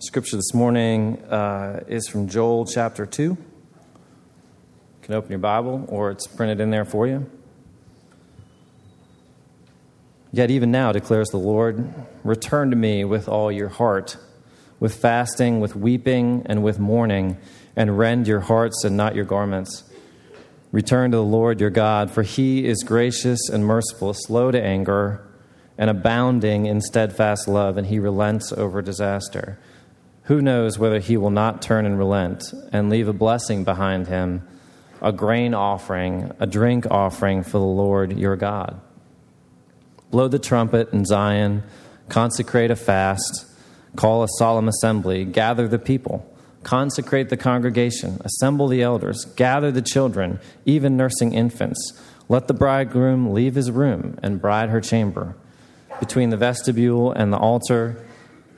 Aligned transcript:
Scripture 0.00 0.36
this 0.36 0.54
morning 0.54 1.20
uh, 1.24 1.82
is 1.88 2.06
from 2.06 2.28
Joel 2.28 2.64
chapter 2.66 3.04
2. 3.04 3.22
You 3.24 3.36
can 5.02 5.16
open 5.16 5.30
your 5.30 5.40
Bible, 5.40 5.86
or 5.88 6.12
it's 6.12 6.24
printed 6.28 6.60
in 6.60 6.70
there 6.70 6.84
for 6.84 7.08
you. 7.08 7.28
Yet 10.30 10.52
even 10.52 10.70
now, 10.70 10.92
declares 10.92 11.30
the 11.30 11.38
Lord, 11.38 11.92
return 12.22 12.70
to 12.70 12.76
me 12.76 13.04
with 13.04 13.28
all 13.28 13.50
your 13.50 13.70
heart, 13.70 14.16
with 14.78 14.94
fasting, 14.94 15.58
with 15.58 15.74
weeping, 15.74 16.44
and 16.46 16.62
with 16.62 16.78
mourning, 16.78 17.36
and 17.74 17.98
rend 17.98 18.28
your 18.28 18.40
hearts 18.40 18.84
and 18.84 18.96
not 18.96 19.16
your 19.16 19.24
garments. 19.24 19.82
Return 20.70 21.10
to 21.10 21.16
the 21.16 21.24
Lord 21.24 21.60
your 21.60 21.70
God, 21.70 22.12
for 22.12 22.22
he 22.22 22.64
is 22.68 22.84
gracious 22.86 23.48
and 23.48 23.66
merciful, 23.66 24.14
slow 24.14 24.52
to 24.52 24.62
anger, 24.62 25.26
and 25.76 25.90
abounding 25.90 26.66
in 26.66 26.80
steadfast 26.80 27.48
love, 27.48 27.76
and 27.76 27.88
he 27.88 27.98
relents 27.98 28.52
over 28.52 28.80
disaster. 28.80 29.58
Who 30.28 30.42
knows 30.42 30.78
whether 30.78 30.98
he 30.98 31.16
will 31.16 31.30
not 31.30 31.62
turn 31.62 31.86
and 31.86 31.98
relent 31.98 32.52
and 32.70 32.90
leave 32.90 33.08
a 33.08 33.14
blessing 33.14 33.64
behind 33.64 34.08
him, 34.08 34.46
a 35.00 35.10
grain 35.10 35.54
offering, 35.54 36.32
a 36.38 36.46
drink 36.46 36.86
offering 36.90 37.42
for 37.42 37.52
the 37.58 37.64
Lord 37.64 38.18
your 38.18 38.36
God? 38.36 38.78
Blow 40.10 40.28
the 40.28 40.38
trumpet 40.38 40.92
in 40.92 41.06
Zion, 41.06 41.62
consecrate 42.10 42.70
a 42.70 42.76
fast, 42.76 43.46
call 43.96 44.22
a 44.22 44.28
solemn 44.36 44.68
assembly, 44.68 45.24
gather 45.24 45.66
the 45.66 45.78
people, 45.78 46.30
consecrate 46.62 47.30
the 47.30 47.38
congregation, 47.38 48.20
assemble 48.22 48.68
the 48.68 48.82
elders, 48.82 49.24
gather 49.34 49.70
the 49.70 49.80
children, 49.80 50.40
even 50.66 50.94
nursing 50.94 51.32
infants. 51.32 51.98
Let 52.28 52.48
the 52.48 52.54
bridegroom 52.54 53.32
leave 53.32 53.54
his 53.54 53.70
room 53.70 54.18
and 54.22 54.42
bride 54.42 54.68
her 54.68 54.82
chamber. 54.82 55.36
Between 56.00 56.28
the 56.28 56.36
vestibule 56.36 57.12
and 57.12 57.32
the 57.32 57.38
altar, 57.38 58.04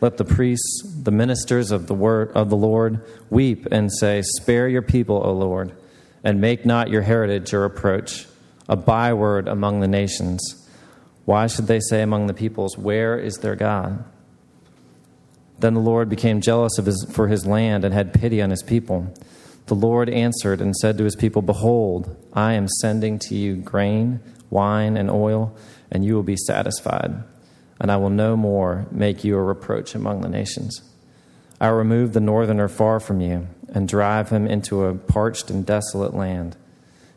let 0.00 0.16
the 0.16 0.24
priests, 0.24 0.82
the 1.02 1.10
ministers 1.10 1.70
of 1.70 1.86
the 1.86 1.94
word 1.94 2.32
of 2.32 2.48
the 2.48 2.56
Lord, 2.56 3.04
weep 3.28 3.66
and 3.70 3.92
say, 3.92 4.22
Spare 4.22 4.68
your 4.68 4.82
people, 4.82 5.20
O 5.24 5.32
Lord, 5.32 5.72
and 6.24 6.40
make 6.40 6.64
not 6.64 6.88
your 6.88 7.02
heritage 7.02 7.52
your 7.52 7.62
reproach, 7.62 8.26
a 8.68 8.76
byword 8.76 9.46
among 9.46 9.80
the 9.80 9.88
nations. 9.88 10.66
Why 11.26 11.46
should 11.46 11.66
they 11.66 11.80
say 11.80 12.02
among 12.02 12.26
the 12.26 12.34
peoples, 12.34 12.78
Where 12.78 13.18
is 13.18 13.38
their 13.38 13.56
God? 13.56 14.04
Then 15.58 15.74
the 15.74 15.80
Lord 15.80 16.08
became 16.08 16.40
jealous 16.40 16.78
his, 16.86 17.06
for 17.12 17.28
his 17.28 17.44
land 17.44 17.84
and 17.84 17.92
had 17.92 18.14
pity 18.14 18.40
on 18.40 18.48
his 18.48 18.62
people. 18.62 19.12
The 19.66 19.74
Lord 19.74 20.08
answered 20.08 20.62
and 20.62 20.74
said 20.74 20.96
to 20.96 21.04
his 21.04 21.14
people, 21.14 21.42
Behold, 21.42 22.16
I 22.32 22.54
am 22.54 22.66
sending 22.66 23.18
to 23.20 23.34
you 23.34 23.56
grain, 23.56 24.20
wine, 24.48 24.96
and 24.96 25.10
oil, 25.10 25.54
and 25.92 26.02
you 26.04 26.14
will 26.14 26.22
be 26.22 26.36
satisfied 26.36 27.22
and 27.80 27.90
I 27.90 27.96
will 27.96 28.10
no 28.10 28.36
more 28.36 28.86
make 28.90 29.24
you 29.24 29.36
a 29.36 29.42
reproach 29.42 29.94
among 29.94 30.20
the 30.20 30.28
nations. 30.28 30.82
I 31.60 31.70
will 31.70 31.78
remove 31.78 32.12
the 32.12 32.20
northerner 32.20 32.68
far 32.68 33.00
from 33.00 33.20
you 33.20 33.48
and 33.68 33.88
drive 33.88 34.28
him 34.28 34.46
into 34.46 34.84
a 34.84 34.94
parched 34.94 35.50
and 35.50 35.64
desolate 35.64 36.14
land, 36.14 36.56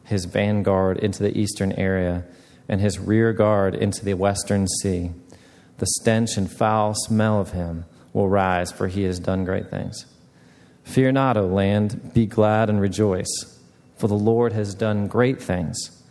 his 0.06 0.26
vanguard 0.26 0.98
into 0.98 1.22
the 1.22 1.38
eastern 1.38 1.74
area, 1.74 2.26
and 2.70 2.80
his 2.80 3.00
rear 3.00 3.34
guard 3.34 3.76
into 3.76 4.06
the 4.06 4.14
western 4.14 4.68
sea. 4.68 5.12
The 5.80 5.88
stench 6.00 6.38
and 6.38 6.50
foul 6.50 6.94
smell 6.96 7.40
of 7.40 7.52
him 7.52 7.86
will 8.14 8.30
rise, 8.30 8.72
for 8.72 8.88
he 8.88 9.04
has 9.04 9.20
done 9.20 9.44
great 9.44 9.70
things. 9.70 10.06
Fear 10.84 11.14
not, 11.14 11.36
O 11.38 11.46
land, 11.48 12.14
be 12.14 12.26
glad 12.26 12.70
and 12.70 12.80
rejoice, 12.80 13.60
for 13.98 14.08
the 14.08 14.14
Lord 14.14 14.54
has 14.54 14.76
done 14.76 15.08
great 15.08 15.42
things. 15.42 16.04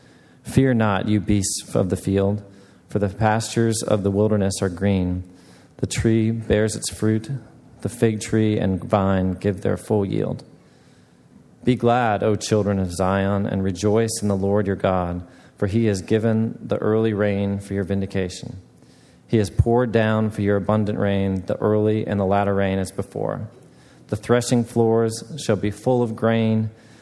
Fear 0.43 0.75
not, 0.75 1.09
you 1.09 1.21
beasts 1.21 1.75
of 1.75 1.89
the 1.89 1.97
field 1.97 2.43
for 2.93 2.99
the 2.99 3.09
pastures 3.09 3.83
of 3.83 4.03
the 4.03 4.11
wilderness 4.11 4.61
are 4.61 4.69
green. 4.69 5.25
The 5.79 5.87
tree 5.87 6.31
bears 6.31 6.77
its 6.77 6.91
fruit, 6.91 7.31
the 7.81 7.89
fig 7.89 8.21
tree 8.21 8.59
and 8.59 8.85
vine 8.85 9.33
give 9.33 9.63
their 9.63 9.79
full 9.79 10.05
yield. 10.05 10.45
Be 11.65 11.75
glad, 11.75 12.23
O 12.23 12.37
children 12.37 12.79
of 12.79 12.93
Zion, 12.93 13.47
and 13.47 13.65
rejoice 13.65 14.21
in 14.21 14.29
the 14.29 14.37
Lord 14.37 14.67
your 14.67 14.77
God, 14.77 15.27
for 15.57 15.69
he 15.69 15.87
has 15.87 16.03
given 16.03 16.59
the 16.61 16.77
early 16.77 17.15
rain 17.15 17.61
for 17.61 17.73
your 17.73 17.85
vindication. 17.85 18.61
He 19.27 19.39
has 19.39 19.49
poured 19.49 19.91
down 19.91 20.29
for 20.29 20.43
your 20.43 20.57
abundant 20.57 20.99
rain 20.99 21.47
the 21.47 21.57
early 21.57 22.07
and 22.07 22.21
the 22.21 22.27
latter 22.27 22.55
rain 22.55 22.79
as 22.79 22.93
before. 22.93 23.49
The 24.09 24.17
threshing 24.17 24.65
floors 24.65 25.25
shall 25.43 25.57
be 25.57 25.71
full 25.71 26.03
of 26.03 26.15
grain 26.15 26.69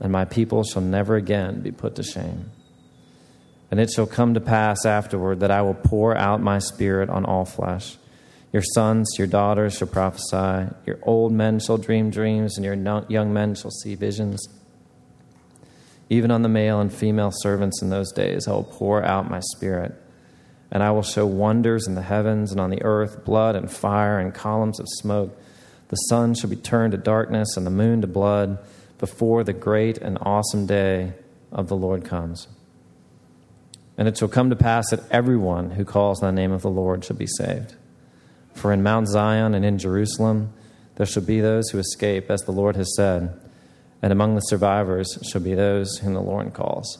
and 0.00 0.12
my 0.12 0.24
people 0.24 0.64
shall 0.64 0.82
never 0.82 1.16
again 1.16 1.60
be 1.60 1.72
put 1.72 1.96
to 1.96 2.02
shame. 2.02 2.50
And 3.70 3.80
it 3.80 3.90
shall 3.90 4.06
come 4.06 4.34
to 4.34 4.40
pass 4.40 4.86
afterward 4.86 5.40
that 5.40 5.50
I 5.50 5.62
will 5.62 5.74
pour 5.74 6.16
out 6.16 6.40
my 6.40 6.58
spirit 6.58 7.10
on 7.10 7.24
all 7.24 7.44
flesh. 7.44 7.98
Your 8.52 8.62
sons, 8.62 9.14
your 9.18 9.26
daughters 9.26 9.76
shall 9.76 9.88
prophesy, 9.88 10.74
your 10.86 10.98
old 11.02 11.32
men 11.32 11.58
shall 11.58 11.76
dream 11.76 12.10
dreams, 12.10 12.56
and 12.56 12.64
your 12.64 13.04
young 13.08 13.32
men 13.32 13.54
shall 13.54 13.70
see 13.70 13.94
visions. 13.94 14.48
Even 16.08 16.30
on 16.30 16.40
the 16.40 16.48
male 16.48 16.80
and 16.80 16.92
female 16.92 17.30
servants 17.30 17.82
in 17.82 17.90
those 17.90 18.10
days 18.12 18.48
I 18.48 18.52
will 18.52 18.64
pour 18.64 19.04
out 19.04 19.30
my 19.30 19.40
spirit. 19.40 19.94
And 20.70 20.82
I 20.82 20.90
will 20.90 21.02
show 21.02 21.26
wonders 21.26 21.86
in 21.86 21.94
the 21.94 22.02
heavens 22.02 22.50
and 22.52 22.60
on 22.60 22.70
the 22.70 22.82
earth, 22.82 23.24
blood 23.24 23.56
and 23.56 23.70
fire 23.70 24.18
and 24.18 24.34
columns 24.34 24.80
of 24.80 24.86
smoke. 24.88 25.38
The 25.88 25.96
sun 25.96 26.34
shall 26.34 26.50
be 26.50 26.56
turned 26.56 26.92
to 26.92 26.98
darkness 26.98 27.56
and 27.56 27.66
the 27.66 27.70
moon 27.70 28.00
to 28.02 28.06
blood 28.06 28.58
before 28.98 29.44
the 29.44 29.52
great 29.52 29.98
and 29.98 30.18
awesome 30.20 30.66
day 30.66 31.12
of 31.50 31.68
the 31.68 31.76
Lord 31.76 32.04
comes. 32.04 32.48
And 33.96 34.06
it 34.06 34.16
shall 34.16 34.28
come 34.28 34.50
to 34.50 34.56
pass 34.56 34.90
that 34.90 35.08
everyone 35.10 35.70
who 35.70 35.84
calls 35.84 36.22
on 36.22 36.34
the 36.34 36.40
name 36.40 36.52
of 36.52 36.62
the 36.62 36.70
Lord 36.70 37.04
shall 37.04 37.16
be 37.16 37.26
saved. 37.26 37.74
For 38.54 38.72
in 38.72 38.82
Mount 38.82 39.08
Zion 39.08 39.54
and 39.54 39.64
in 39.64 39.78
Jerusalem 39.78 40.52
there 40.96 41.06
shall 41.06 41.22
be 41.22 41.40
those 41.40 41.70
who 41.70 41.78
escape, 41.78 42.30
as 42.30 42.42
the 42.42 42.52
Lord 42.52 42.76
has 42.76 42.94
said, 42.96 43.40
and 44.02 44.12
among 44.12 44.34
the 44.34 44.40
survivors 44.40 45.18
shall 45.28 45.40
be 45.40 45.54
those 45.54 45.98
whom 45.98 46.14
the 46.14 46.20
Lord 46.20 46.52
calls. 46.54 46.98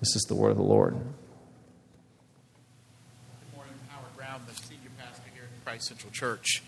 This 0.00 0.16
is 0.16 0.22
the 0.28 0.34
word 0.34 0.50
of 0.50 0.56
the 0.56 0.62
Lord. 0.62 0.94
Good 0.94 1.02
morning, 3.54 3.74
Howard 3.88 4.16
Brown, 4.16 4.40
the 4.46 4.54
senior 4.54 4.90
pastor 4.98 5.30
here 5.34 5.44
at 5.44 5.64
Christ 5.64 5.88
Central 5.88 6.10
Church. 6.12 6.62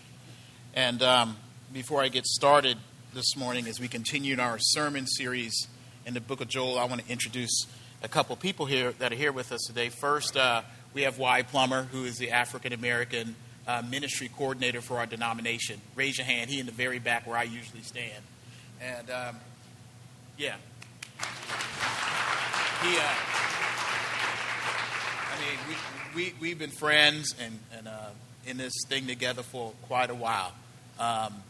And 0.75 1.01
um, 1.01 1.37
before 1.71 2.03
I 2.03 2.09
get 2.09 2.25
started, 2.25 2.77
this 3.13 3.37
morning 3.37 3.67
as 3.67 3.79
we 3.79 3.87
continue 3.87 4.39
our 4.39 4.57
sermon 4.57 5.05
series 5.05 5.67
in 6.03 6.15
the 6.15 6.21
book 6.21 6.41
of 6.41 6.47
Joel. 6.47 6.79
I 6.79 6.85
want 6.85 7.05
to 7.05 7.11
introduce 7.11 7.67
a 8.01 8.07
couple 8.07 8.35
people 8.35 8.65
here 8.65 8.91
that 8.93 9.11
are 9.11 9.15
here 9.15 9.31
with 9.31 9.51
us 9.51 9.61
today. 9.67 9.89
First, 9.89 10.35
uh, 10.35 10.63
we 10.95 11.03
have 11.03 11.19
Wy 11.19 11.43
Plummer, 11.43 11.83
who 11.83 12.05
is 12.05 12.17
the 12.17 12.31
African 12.31 12.73
American 12.73 13.35
uh, 13.67 13.83
ministry 13.87 14.31
coordinator 14.35 14.81
for 14.81 14.97
our 14.97 15.05
denomination. 15.05 15.79
Raise 15.95 16.17
your 16.17 16.25
hand. 16.25 16.49
He 16.49 16.59
in 16.59 16.65
the 16.65 16.71
very 16.71 16.97
back 16.97 17.27
where 17.27 17.37
I 17.37 17.43
usually 17.43 17.83
stand. 17.83 18.23
And 18.81 19.07
um, 19.11 19.35
yeah, 20.39 20.55
he. 22.81 22.97
Uh, 22.97 23.13
I 25.29 25.39
mean, 25.39 25.77
we, 26.15 26.23
we 26.23 26.33
we've 26.41 26.59
been 26.59 26.71
friends 26.71 27.35
and 27.39 27.59
and 27.77 27.87
uh, 27.87 28.09
in 28.47 28.57
this 28.57 28.73
thing 28.87 29.05
together 29.05 29.43
for 29.43 29.73
quite 29.83 30.09
a 30.09 30.15
while. 30.15 30.51
Um, 30.99 31.43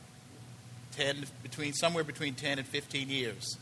10, 0.95 1.25
between 1.41 1.73
somewhere 1.73 2.03
between 2.03 2.33
10 2.33 2.59
and 2.59 2.67
15 2.67 3.09
years. 3.09 3.57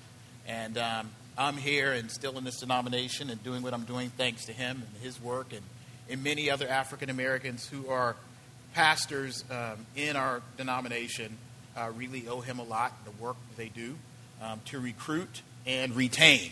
And 0.48 0.78
um, 0.78 1.10
I'm 1.38 1.58
here 1.58 1.94
and 1.94 2.12
still 2.12 2.38
in 2.38 2.44
this 2.44 2.60
denomination 2.60 3.30
and 3.30 3.44
doing 3.44 3.62
what 3.62 3.74
I'm 3.74 3.86
doing 3.86 4.10
thanks 4.18 4.46
to 4.46 4.54
him 4.54 4.84
and 4.86 5.04
his 5.04 5.22
work 5.22 5.54
and, 5.54 5.62
and 6.10 6.24
many 6.24 6.50
other 6.50 6.68
African 6.68 7.10
Americans 7.10 7.68
who 7.68 7.90
are 7.90 8.16
pastors 8.74 9.44
um, 9.50 9.86
in 9.96 10.16
our 10.16 10.42
denomination 10.58 11.38
uh, 11.76 11.92
really 11.96 12.28
owe 12.28 12.42
him 12.42 12.60
a 12.60 12.64
lot, 12.64 12.94
the 13.06 13.12
work 13.12 13.38
they 13.58 13.70
do 13.70 13.96
um, 14.42 14.60
to 14.66 14.80
recruit 14.80 15.42
and 15.66 15.96
retain 15.96 16.52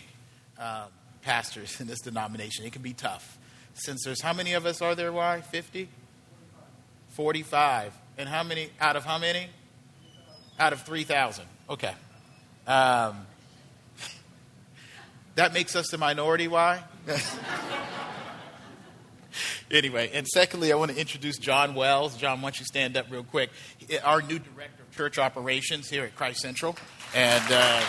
um, 0.58 0.84
pastors 1.22 1.80
in 1.80 1.86
this 1.86 2.00
denomination. 2.00 2.64
It 2.64 2.72
can 2.72 2.82
be 2.82 2.92
tough. 2.92 3.38
Since 3.74 4.04
there's 4.04 4.20
how 4.20 4.32
many 4.32 4.54
of 4.54 4.66
us 4.66 4.82
are 4.82 4.94
there, 4.94 5.12
why? 5.12 5.40
50? 5.40 5.88
45. 7.10 7.92
And 8.18 8.28
how 8.28 8.42
many, 8.42 8.70
out 8.80 8.96
of 8.96 9.04
how 9.04 9.18
many? 9.18 9.48
Out 10.60 10.72
of 10.74 10.82
3,000. 10.82 11.44
Okay. 11.70 11.92
Um, 12.66 13.26
that 15.34 15.52
makes 15.54 15.74
us 15.74 15.88
the 15.88 15.98
minority. 15.98 16.46
Why? 16.46 16.84
anyway, 19.70 20.10
and 20.12 20.26
secondly, 20.28 20.70
I 20.72 20.76
want 20.76 20.90
to 20.92 20.98
introduce 20.98 21.38
John 21.38 21.74
Wells. 21.74 22.16
John, 22.16 22.42
why 22.42 22.50
don't 22.50 22.60
you 22.60 22.66
stand 22.66 22.96
up 22.96 23.06
real 23.10 23.24
quick? 23.24 23.50
Our 24.04 24.20
new 24.20 24.38
director 24.38 24.82
of 24.82 24.94
church 24.94 25.18
operations 25.18 25.88
here 25.88 26.04
at 26.04 26.14
Christ 26.14 26.40
Central. 26.40 26.76
And 27.14 27.44
uh, 27.50 27.80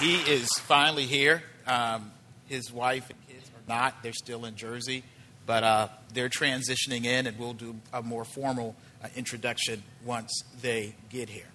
he 0.00 0.16
is 0.30 0.48
finally 0.60 1.06
here. 1.06 1.42
Um, 1.66 2.12
his 2.46 2.70
wife 2.70 3.08
and 3.08 3.26
kids 3.26 3.48
are 3.48 3.68
not, 3.68 4.02
they're 4.02 4.12
still 4.12 4.44
in 4.44 4.56
Jersey, 4.56 5.02
but 5.46 5.64
uh, 5.64 5.88
they're 6.12 6.28
transitioning 6.28 7.06
in, 7.06 7.26
and 7.26 7.38
we'll 7.38 7.54
do 7.54 7.76
a 7.92 8.02
more 8.02 8.24
formal 8.24 8.76
introduction 9.16 9.82
once 10.04 10.44
they 10.60 10.94
get 11.08 11.28
here. 11.28 11.48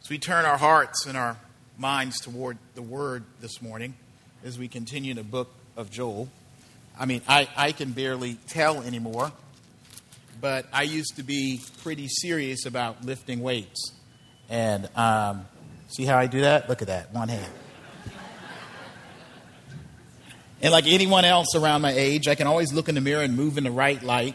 So 0.00 0.08
we 0.10 0.18
turn 0.18 0.44
our 0.44 0.56
hearts 0.56 1.06
and 1.06 1.16
our 1.16 1.36
minds 1.76 2.20
toward 2.20 2.58
the 2.74 2.82
Word 2.82 3.24
this 3.40 3.60
morning 3.60 3.94
as 4.44 4.58
we 4.58 4.68
continue 4.68 5.14
the 5.14 5.22
book 5.22 5.50
of 5.76 5.90
Joel. 5.90 6.28
I 6.98 7.06
mean, 7.06 7.22
I, 7.28 7.48
I 7.56 7.72
can 7.72 7.92
barely 7.92 8.34
tell 8.48 8.82
anymore, 8.82 9.32
but 10.40 10.66
I 10.72 10.82
used 10.82 11.16
to 11.16 11.22
be 11.22 11.60
pretty 11.82 12.08
serious 12.08 12.66
about 12.66 13.04
lifting 13.04 13.40
weights. 13.40 13.92
And 14.48 14.88
um, 14.96 15.46
see 15.88 16.04
how 16.04 16.18
I 16.18 16.26
do 16.26 16.40
that? 16.40 16.68
Look 16.68 16.82
at 16.82 16.88
that, 16.88 17.12
one 17.12 17.28
hand. 17.28 17.52
And 20.62 20.72
like 20.72 20.86
anyone 20.86 21.24
else 21.24 21.54
around 21.54 21.80
my 21.80 21.92
age, 21.92 22.28
I 22.28 22.34
can 22.34 22.46
always 22.46 22.72
look 22.72 22.88
in 22.90 22.94
the 22.94 23.00
mirror 23.00 23.22
and 23.22 23.34
move 23.34 23.56
in 23.56 23.64
the 23.64 23.70
right 23.70 24.02
light 24.02 24.34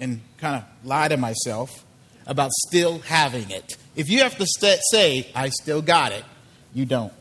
and 0.00 0.20
kind 0.38 0.56
of 0.56 0.64
lie 0.86 1.08
to 1.08 1.16
myself 1.16 1.84
about 2.26 2.50
still 2.68 2.98
having 3.00 3.50
it. 3.50 3.76
If 3.94 4.08
you 4.08 4.22
have 4.22 4.36
to 4.38 4.46
st- 4.46 4.80
say, 4.90 5.28
I 5.34 5.50
still 5.50 5.82
got 5.82 6.12
it, 6.12 6.24
you 6.72 6.86
don't. 6.86 7.12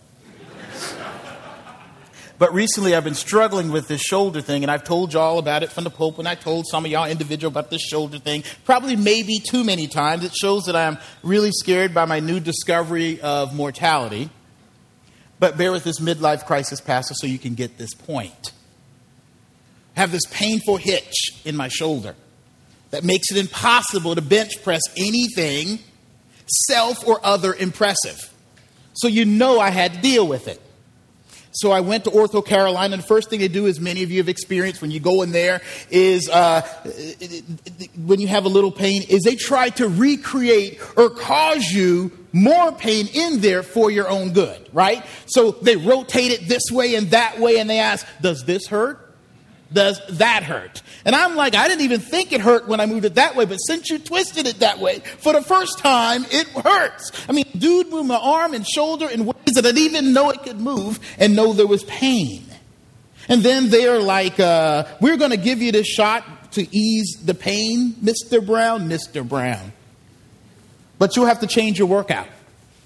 But 2.37 2.53
recently 2.53 2.95
I've 2.95 3.03
been 3.03 3.15
struggling 3.15 3.69
with 3.69 3.89
this 3.89 4.01
shoulder 4.01 4.39
thing, 4.39 4.63
and 4.63 4.71
I've 4.71 4.85
told 4.85 5.11
y'all 5.13 5.39
about 5.39 5.61
it 5.61 5.73
from 5.73 5.83
the 5.83 5.89
pulpit, 5.89 6.19
and 6.19 6.27
I 6.27 6.35
told 6.35 6.67
some 6.67 6.85
of 6.85 6.91
y'all 6.91 7.05
individual 7.05 7.51
about 7.51 7.69
this 7.69 7.81
shoulder 7.81 8.17
thing, 8.17 8.45
probably 8.63 8.95
maybe 8.95 9.39
too 9.39 9.65
many 9.65 9.87
times. 9.87 10.23
It 10.23 10.33
shows 10.33 10.63
that 10.65 10.75
I'm 10.75 10.97
really 11.21 11.51
scared 11.51 11.93
by 11.93 12.05
my 12.05 12.21
new 12.21 12.39
discovery 12.39 13.19
of 13.19 13.53
mortality. 13.53 14.29
But 15.37 15.57
bear 15.57 15.73
with 15.73 15.83
this 15.83 15.99
midlife 15.99 16.45
crisis, 16.45 16.79
Pastor, 16.79 17.13
so 17.13 17.27
you 17.27 17.39
can 17.39 17.55
get 17.55 17.77
this 17.77 17.93
point. 17.93 18.53
Have 19.95 20.13
this 20.13 20.25
painful 20.31 20.77
hitch 20.77 21.41
in 21.43 21.57
my 21.57 21.67
shoulder 21.67 22.15
that 22.91 23.03
makes 23.03 23.31
it 23.31 23.37
impossible 23.37 24.15
to 24.15 24.21
bench 24.21 24.63
press 24.63 24.81
anything 24.97 25.79
self 26.67 27.07
or 27.07 27.19
other 27.23 27.53
impressive. 27.53 28.33
So 28.93 29.07
you 29.07 29.25
know 29.25 29.59
I 29.59 29.69
had 29.69 29.93
to 29.93 30.01
deal 30.01 30.27
with 30.27 30.47
it. 30.47 30.61
So 31.51 31.71
I 31.71 31.79
went 31.79 32.03
to 32.03 32.11
OrthoCarolina, 32.11 32.95
the 32.97 33.01
first 33.01 33.29
thing 33.29 33.39
they 33.39 33.47
do, 33.47 33.67
as 33.67 33.79
many 33.79 34.03
of 34.03 34.11
you 34.11 34.19
have 34.19 34.29
experienced 34.29 34.81
when 34.81 34.91
you 34.91 34.99
go 34.99 35.23
in 35.23 35.31
there, 35.31 35.61
is 35.89 36.29
uh, 36.29 36.61
when 37.97 38.19
you 38.19 38.27
have 38.27 38.45
a 38.45 38.49
little 38.49 38.71
pain, 38.71 39.03
is 39.09 39.23
they 39.23 39.35
try 39.35 39.69
to 39.69 39.87
recreate 39.87 40.79
or 40.95 41.09
cause 41.09 41.65
you 41.71 42.11
more 42.31 42.71
pain 42.71 43.07
in 43.13 43.41
there 43.41 43.63
for 43.63 43.89
your 43.89 44.07
own 44.07 44.31
good, 44.31 44.69
right? 44.73 45.03
So 45.25 45.51
they 45.51 45.75
rotate 45.75 46.31
it 46.31 46.47
this 46.47 46.71
way 46.71 46.95
and 46.95 47.09
that 47.11 47.39
way, 47.39 47.59
and 47.59 47.67
they 47.69 47.79
ask, 47.79 48.05
Does 48.21 48.45
this 48.45 48.67
hurt? 48.67 49.08
Does 49.71 50.01
that 50.17 50.43
hurt? 50.43 50.81
And 51.05 51.15
I'm 51.15 51.35
like, 51.35 51.55
I 51.55 51.67
didn't 51.67 51.83
even 51.83 51.99
think 51.99 52.31
it 52.31 52.41
hurt 52.41 52.67
when 52.67 52.79
I 52.79 52.87
moved 52.87 53.05
it 53.05 53.15
that 53.15 53.35
way, 53.35 53.45
but 53.45 53.57
since 53.57 53.89
you 53.89 53.99
twisted 53.99 54.47
it 54.47 54.59
that 54.59 54.79
way, 54.79 54.99
for 54.99 55.33
the 55.33 55.41
first 55.41 55.77
time, 55.77 56.25
it 56.31 56.47
hurts. 56.47 57.11
I 57.29 57.33
mean, 57.33 57.45
dude 57.55 57.89
moved 57.89 58.07
my 58.07 58.17
arm 58.17 58.53
and 58.53 58.67
shoulder 58.67 59.07
in 59.07 59.25
ways 59.25 59.53
that 59.53 59.65
I 59.65 59.71
didn't 59.71 59.77
even 59.77 60.13
know 60.13 60.31
it 60.31 60.41
could 60.41 60.59
move 60.59 60.99
and 61.19 61.35
know 61.35 61.53
there 61.53 61.67
was 61.67 61.83
pain. 61.83 62.45
And 63.27 63.43
then 63.43 63.69
they're 63.69 63.99
like, 63.99 64.39
uh, 64.39 64.85
we're 65.01 65.17
going 65.17 65.31
to 65.31 65.37
give 65.37 65.61
you 65.61 65.71
this 65.71 65.87
shot 65.87 66.51
to 66.53 66.75
ease 66.75 67.17
the 67.23 67.35
pain, 67.35 67.93
Mr. 68.03 68.43
Brown, 68.43 68.89
Mr. 68.89 69.27
Brown. 69.27 69.71
But 70.97 71.15
you'll 71.15 71.27
have 71.27 71.41
to 71.41 71.47
change 71.47 71.77
your 71.77 71.87
workout. 71.87 72.27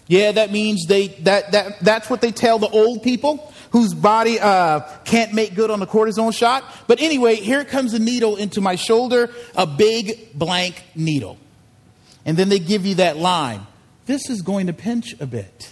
Yeah, 0.08 0.34
that 0.34 0.52
means 0.52 0.86
they, 0.86 1.08
that, 1.20 1.54
that, 1.54 1.80
that's 1.80 2.10
what 2.10 2.20
they 2.20 2.32
tell 2.32 2.60
the 2.60 2.68
old 2.68 3.04
people 3.04 3.53
whose 3.74 3.94
body 3.94 4.40
uh, 4.40 4.80
can't 5.04 5.34
make 5.34 5.56
good 5.56 5.70
on 5.70 5.82
the 5.82 5.88
cortisone 5.88 6.34
shot. 6.34 6.64
But 6.88 7.02
anyway, 7.02 7.36
here 7.36 7.66
comes 7.66 7.94
a 7.94 8.00
needle 8.00 8.38
into 8.38 8.62
my 8.62 8.76
shoulder, 8.76 9.32
a 9.56 9.68
big 9.68 10.34
blank 10.34 10.82
needle. 10.96 11.38
And 12.24 12.38
then 12.38 12.48
they 12.48 12.60
give 12.60 12.86
you 12.86 12.96
that 12.96 13.18
line 13.18 13.68
this 14.06 14.30
is 14.30 14.42
going 14.42 14.68
to 14.68 14.74
pinch 14.74 15.16
a 15.20 15.26
bit. 15.26 15.72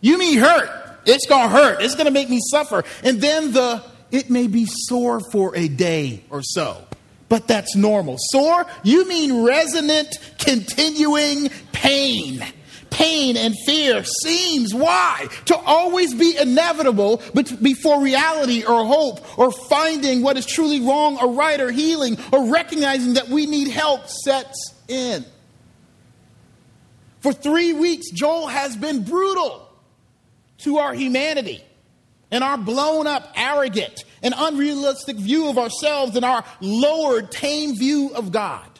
You 0.00 0.18
mean 0.18 0.38
hurt? 0.38 0.70
It's 1.04 1.26
going 1.26 1.48
to 1.48 1.54
hurt. 1.54 1.82
It's 1.82 1.94
going 1.94 2.06
to 2.06 2.12
make 2.12 2.30
me 2.30 2.40
suffer. 2.50 2.84
And 3.04 3.20
then 3.20 3.52
the, 3.52 3.84
it 4.10 4.30
may 4.30 4.46
be 4.46 4.66
sore 4.66 5.20
for 5.30 5.54
a 5.54 5.68
day 5.68 6.24
or 6.30 6.42
so. 6.42 6.84
But 7.28 7.46
that's 7.48 7.76
normal. 7.76 8.16
Sore? 8.18 8.66
You 8.82 9.06
mean 9.06 9.44
resonant, 9.44 10.16
continuing 10.38 11.50
pain 11.72 12.44
pain 12.92 13.36
and 13.36 13.56
fear 13.66 14.04
seems, 14.04 14.74
why? 14.74 15.26
To 15.46 15.56
always 15.56 16.14
be 16.14 16.36
inevitable 16.38 17.22
but 17.34 17.62
before 17.62 18.00
reality 18.00 18.64
or 18.64 18.84
hope 18.84 19.38
or 19.38 19.50
finding 19.50 20.22
what 20.22 20.36
is 20.36 20.46
truly 20.46 20.80
wrong 20.80 21.18
or 21.18 21.32
right 21.32 21.60
or 21.60 21.72
healing 21.72 22.16
or 22.32 22.52
recognizing 22.52 23.14
that 23.14 23.28
we 23.28 23.46
need 23.46 23.68
help 23.68 24.06
sets 24.08 24.74
in. 24.88 25.24
For 27.20 27.32
three 27.32 27.72
weeks, 27.72 28.10
Joel 28.10 28.48
has 28.48 28.76
been 28.76 29.04
brutal 29.04 29.68
to 30.58 30.78
our 30.78 30.92
humanity 30.92 31.62
and 32.30 32.42
our 32.42 32.56
blown 32.56 33.06
up, 33.06 33.32
arrogant, 33.36 34.04
and 34.22 34.34
unrealistic 34.36 35.16
view 35.16 35.48
of 35.48 35.58
ourselves 35.58 36.16
and 36.16 36.24
our 36.24 36.44
lowered, 36.60 37.30
tame 37.30 37.76
view 37.76 38.12
of 38.14 38.32
God. 38.32 38.71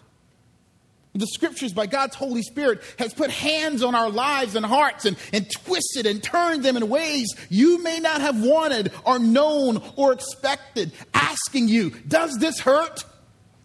The 1.14 1.26
scriptures 1.26 1.74
by 1.74 1.86
God's 1.86 2.14
Holy 2.14 2.40
Spirit 2.40 2.80
has 2.98 3.12
put 3.12 3.30
hands 3.30 3.82
on 3.82 3.94
our 3.94 4.08
lives 4.08 4.54
and 4.56 4.64
hearts 4.64 5.04
and, 5.04 5.16
and 5.32 5.46
twisted 5.50 6.06
and 6.06 6.22
turned 6.22 6.62
them 6.62 6.76
in 6.76 6.88
ways 6.88 7.34
you 7.50 7.82
may 7.82 7.98
not 7.98 8.22
have 8.22 8.42
wanted 8.42 8.92
or 9.04 9.18
known 9.18 9.82
or 9.96 10.12
expected, 10.12 10.92
asking 11.12 11.68
you, 11.68 11.90
does 12.08 12.38
this 12.38 12.60
hurt? 12.60 13.04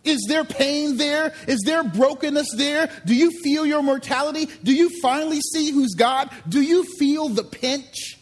Is 0.04 0.26
there 0.28 0.44
pain 0.44 0.98
there? 0.98 1.34
Is 1.48 1.62
there 1.66 1.84
brokenness 1.84 2.54
there? 2.56 2.90
Do 3.06 3.16
you 3.16 3.32
feel 3.42 3.66
your 3.66 3.82
mortality? 3.82 4.48
Do 4.64 4.74
you 4.74 4.90
finally 5.02 5.40
see 5.40 5.72
who's 5.72 5.94
God? 5.96 6.30
Do 6.50 6.62
you 6.62 6.84
feel 6.98 7.30
the 7.30 7.44
pinch? 7.44 8.20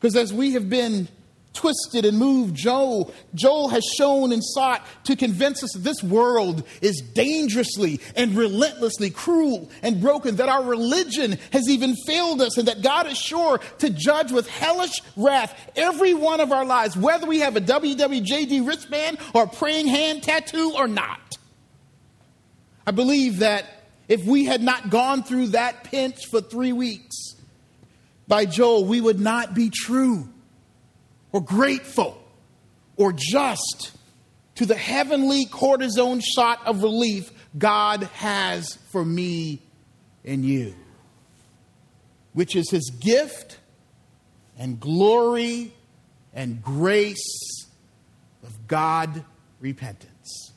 Because 0.00 0.16
as 0.16 0.32
we 0.32 0.52
have 0.52 0.70
been 0.70 1.08
twisted 1.52 2.04
and 2.04 2.18
moved 2.18 2.54
Joel. 2.54 3.12
Joel 3.34 3.68
has 3.68 3.84
shown 3.84 4.32
and 4.32 4.42
sought 4.42 4.84
to 5.04 5.16
convince 5.16 5.62
us 5.62 5.72
that 5.72 5.80
this 5.80 6.02
world 6.02 6.64
is 6.80 7.00
dangerously 7.00 8.00
and 8.16 8.34
relentlessly 8.34 9.10
cruel 9.10 9.70
and 9.82 10.00
broken, 10.00 10.36
that 10.36 10.48
our 10.48 10.64
religion 10.64 11.38
has 11.52 11.68
even 11.68 11.94
failed 12.06 12.40
us, 12.40 12.58
and 12.58 12.68
that 12.68 12.82
God 12.82 13.06
is 13.06 13.18
sure 13.18 13.58
to 13.78 13.90
judge 13.90 14.32
with 14.32 14.48
hellish 14.48 15.02
wrath 15.16 15.70
every 15.76 16.14
one 16.14 16.40
of 16.40 16.52
our 16.52 16.64
lives, 16.64 16.96
whether 16.96 17.26
we 17.26 17.40
have 17.40 17.56
a 17.56 17.60
WWJD 17.60 18.66
wristband 18.66 19.18
or 19.34 19.44
a 19.44 19.48
praying 19.48 19.86
hand 19.86 20.22
tattoo 20.22 20.72
or 20.76 20.88
not. 20.88 21.38
I 22.86 22.90
believe 22.90 23.38
that 23.38 23.66
if 24.08 24.24
we 24.24 24.44
had 24.44 24.62
not 24.62 24.90
gone 24.90 25.22
through 25.22 25.48
that 25.48 25.84
pinch 25.84 26.26
for 26.26 26.40
three 26.40 26.72
weeks 26.72 27.36
by 28.26 28.44
Joel, 28.44 28.84
we 28.84 29.00
would 29.00 29.20
not 29.20 29.54
be 29.54 29.70
true 29.70 30.31
or 31.32 31.40
grateful 31.40 32.22
or 32.96 33.12
just 33.12 33.92
to 34.54 34.66
the 34.66 34.76
heavenly 34.76 35.46
cortisone 35.46 36.22
shot 36.22 36.60
of 36.66 36.82
relief 36.82 37.32
God 37.56 38.04
has 38.14 38.78
for 38.90 39.04
me 39.04 39.60
and 40.24 40.44
you, 40.44 40.74
which 42.32 42.54
is 42.54 42.70
his 42.70 42.90
gift 42.90 43.58
and 44.58 44.78
glory 44.78 45.72
and 46.34 46.62
grace 46.62 47.66
of 48.42 48.66
God 48.68 49.24
repentance. 49.60 50.52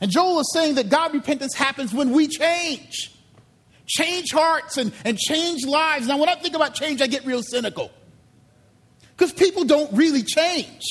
And 0.00 0.10
Joel 0.10 0.40
is 0.40 0.50
saying 0.52 0.76
that 0.76 0.88
God 0.88 1.12
repentance 1.12 1.54
happens 1.54 1.92
when 1.92 2.12
we 2.12 2.28
change. 2.28 3.12
Change 3.86 4.30
hearts 4.32 4.76
and, 4.76 4.92
and 5.04 5.18
change 5.18 5.66
lives. 5.66 6.06
Now, 6.06 6.18
when 6.18 6.28
I 6.28 6.34
think 6.34 6.54
about 6.54 6.74
change, 6.74 7.00
I 7.02 7.06
get 7.06 7.24
real 7.24 7.42
cynical. 7.42 7.90
Because 9.18 9.32
people 9.32 9.64
don't 9.64 9.92
really 9.92 10.22
change. 10.22 10.84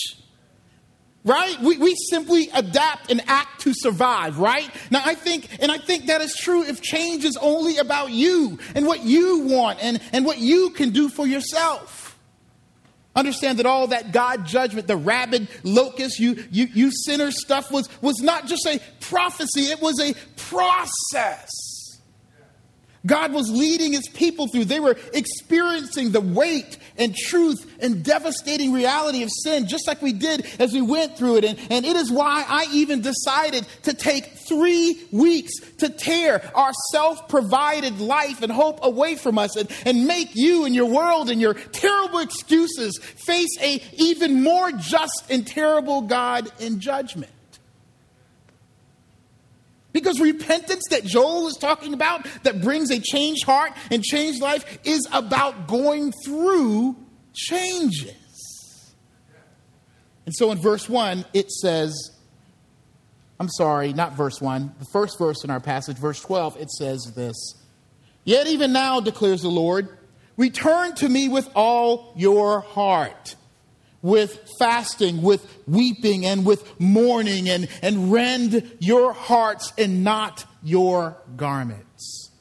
Right? 1.24 1.60
We, 1.62 1.78
we 1.78 1.96
simply 2.10 2.50
adapt 2.54 3.10
and 3.10 3.22
act 3.28 3.62
to 3.62 3.74
survive, 3.74 4.38
right? 4.38 4.70
Now, 4.92 5.02
I 5.04 5.14
think, 5.14 5.48
and 5.62 5.72
I 5.72 5.78
think 5.78 6.08
that 6.08 6.22
is 6.22 6.36
true 6.36 6.64
if 6.64 6.82
change 6.82 7.24
is 7.24 7.38
only 7.38 7.78
about 7.78 8.12
you 8.12 8.60
and 8.76 8.86
what 8.86 9.04
you 9.04 9.40
want 9.40 9.80
and, 9.82 10.02
and 10.14 10.26
what 10.26 10.40
you 10.40 10.72
can 10.72 10.92
do 10.92 11.10
for 11.10 11.26
yourself. 11.26 12.18
Understand 13.16 13.60
that 13.60 13.66
all 13.66 13.88
that 13.88 14.12
God 14.12 14.46
judgment, 14.46 14.88
the 14.88 14.96
rabid 14.96 15.48
locust, 15.64 16.20
you, 16.20 16.44
you, 16.52 16.68
you 16.74 16.92
sinner 16.92 17.32
stuff 17.32 17.72
was, 17.72 17.90
was 18.02 18.20
not 18.22 18.46
just 18.46 18.66
a 18.66 18.80
prophecy, 19.00 19.72
it 19.72 19.82
was 19.82 20.00
a 20.00 20.14
process. 20.36 21.50
God 23.08 23.34
was 23.34 23.50
leading 23.50 23.94
his 23.94 24.08
people 24.10 24.48
through. 24.48 24.66
They 24.66 24.80
were 24.80 24.98
experiencing 25.14 26.12
the 26.12 26.22
weight 26.22 26.78
and 26.98 27.16
truth 27.16 27.66
and 27.80 28.04
devastating 28.04 28.74
reality 28.74 29.24
of 29.24 29.30
sin, 29.44 29.68
just 29.68 29.88
like 29.88 30.02
we 30.02 30.14
did 30.14 30.46
as 30.60 30.74
we 30.74 30.82
went 30.82 31.18
through 31.18 31.38
it. 31.38 31.46
And, 31.46 31.58
and 31.70 31.86
it 31.86 31.96
is 31.96 32.12
why 32.12 32.44
I 32.48 32.68
even 32.74 33.02
decided 33.02 33.66
to 33.84 33.94
take 33.94 34.26
three 34.26 35.02
weeks 35.12 35.54
to 35.78 35.90
tear 35.90 36.42
our 36.54 36.74
self 36.92 37.28
provided 37.30 38.00
life 38.00 38.42
and 38.42 38.52
hope 38.52 38.80
away 38.84 39.16
from 39.16 39.38
us 39.38 39.56
and, 39.56 39.72
and 39.86 40.06
make 40.06 40.36
you 40.36 40.66
and 40.66 40.76
your 40.76 40.90
world 40.90 41.30
and 41.30 41.40
your 41.40 41.54
terrible 41.54 42.20
excuses 42.20 43.00
face 43.00 43.58
a 43.62 43.82
even 43.94 44.44
more 44.44 44.72
just 44.72 45.24
and 45.30 45.48
terrible 45.48 46.02
God 46.02 46.52
in 46.60 46.80
judgment. 46.80 47.32
Because 49.94 50.20
repentance 50.20 50.84
that 50.90 51.06
Joel 51.06 51.48
is 51.48 51.56
talking 51.56 51.94
about, 51.94 52.28
that 52.44 52.62
brings 52.62 52.92
a 52.92 53.00
changed 53.00 53.46
heart 53.46 53.72
and 53.90 54.04
changed 54.04 54.42
life, 54.42 54.80
is 54.84 55.08
about 55.12 55.68
going 55.68 56.14
through 56.24 56.96
changes. 57.34 58.14
And 60.26 60.36
so 60.36 60.52
in 60.52 60.58
verse 60.58 60.90
1, 60.90 61.26
it 61.34 61.50
says, 61.52 62.12
I'm 63.40 63.50
sorry, 63.50 63.94
not 63.94 64.14
verse 64.14 64.42
1, 64.42 64.76
the 64.78 64.86
first 64.92 65.18
verse 65.18 65.44
in 65.44 65.50
our 65.50 65.60
passage, 65.60 65.98
verse 65.98 66.22
12, 66.22 66.58
it 66.58 66.70
says 66.72 67.14
this 67.16 67.56
Yet 68.24 68.48
even 68.48 68.74
now, 68.74 69.00
declares 69.00 69.42
the 69.42 69.50
Lord, 69.50 69.88
return 70.36 70.96
to 70.96 71.08
me 71.08 71.30
with 71.30 71.50
all 71.56 72.14
your 72.18 72.60
heart 72.60 73.36
with 74.02 74.50
fasting, 74.60 75.22
with 75.22 75.46
weeping, 75.68 76.26
and 76.26 76.46
with 76.46 76.80
mourning, 76.80 77.50
and, 77.50 77.68
and 77.82 78.12
rend 78.12 78.72
your 78.80 79.14
hearts 79.14 79.74
and 79.78 80.04
not 80.04 80.46
your 80.64 81.18
garments. 81.36 82.32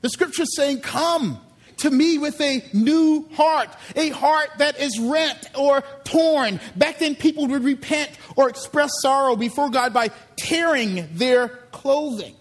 The 0.00 0.10
scripture 0.10 0.42
is 0.42 0.54
saying, 0.56 0.80
Come 0.80 1.40
to 1.78 1.90
me 1.90 2.18
with 2.18 2.40
a 2.40 2.64
new 2.72 3.28
heart, 3.32 3.68
a 3.96 4.10
heart 4.10 4.50
that 4.58 4.78
is 4.80 4.98
rent 4.98 5.50
or 5.56 5.82
torn. 6.04 6.60
Back 6.76 6.98
then, 6.98 7.14
people 7.14 7.46
would 7.46 7.64
repent 7.64 8.10
or 8.36 8.48
express 8.48 8.90
sorrow 9.00 9.36
before 9.36 9.70
God 9.70 9.92
by 9.92 10.10
tearing 10.36 11.08
their 11.14 11.48
clothing. 11.48 12.34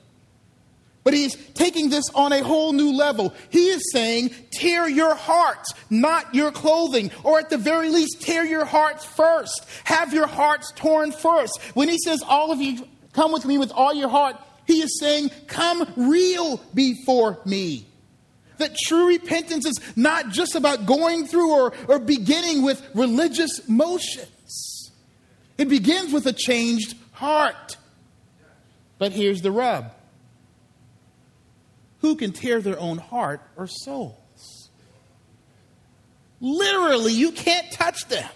But 1.08 1.14
he's 1.14 1.38
taking 1.54 1.90
this 1.90 2.04
on 2.16 2.34
a 2.34 2.44
whole 2.44 2.74
new 2.74 2.92
level. 2.92 3.34
He 3.50 3.70
is 3.70 3.82
saying, 3.94 4.32
tear 4.52 4.90
your 4.90 5.16
hearts, 5.16 5.74
not 5.90 6.36
your 6.36 6.52
clothing, 6.52 7.12
or 7.24 7.40
at 7.40 7.50
the 7.50 7.58
very 7.58 7.90
least, 7.90 8.22
tear 8.22 8.44
your 8.44 8.66
hearts 8.66 9.06
first. 9.06 9.66
Have 9.86 10.14
your 10.14 10.28
hearts 10.28 10.74
torn 10.76 11.14
first. 11.14 11.62
When 11.76 11.88
he 11.88 11.98
says, 11.98 12.22
all 12.28 12.52
of 12.52 12.60
you 12.60 12.86
come 13.14 13.32
with 13.32 13.46
me 13.46 13.58
with 13.58 13.72
all 13.72 13.94
your 13.94 14.10
heart, 14.10 14.36
he 14.66 14.82
is 14.82 15.00
saying, 15.00 15.32
come 15.48 15.90
real 15.96 16.60
before 16.74 17.40
me. 17.46 17.88
That 18.58 18.76
true 18.76 19.08
repentance 19.08 19.66
is 19.66 19.80
not 19.96 20.32
just 20.32 20.56
about 20.56 20.88
going 20.88 21.26
through 21.26 21.54
or, 21.54 21.74
or 21.88 22.00
beginning 22.00 22.64
with 22.64 22.86
religious 22.94 23.66
motions. 23.70 24.92
It 25.58 25.70
begins 25.70 26.12
with 26.12 26.26
a 26.26 26.34
changed 26.34 26.98
heart. 27.14 27.78
But 28.98 29.14
here's 29.14 29.42
the 29.42 29.54
rub 29.54 29.94
who 32.08 32.16
can 32.16 32.32
tear 32.32 32.62
their 32.62 32.80
own 32.80 32.98
heart 32.98 33.42
or 33.58 33.68
souls? 33.68 34.70
Literally, 36.40 37.12
you 37.12 37.34
can't 37.34 37.70
touch 37.70 38.08
them. 38.08 38.30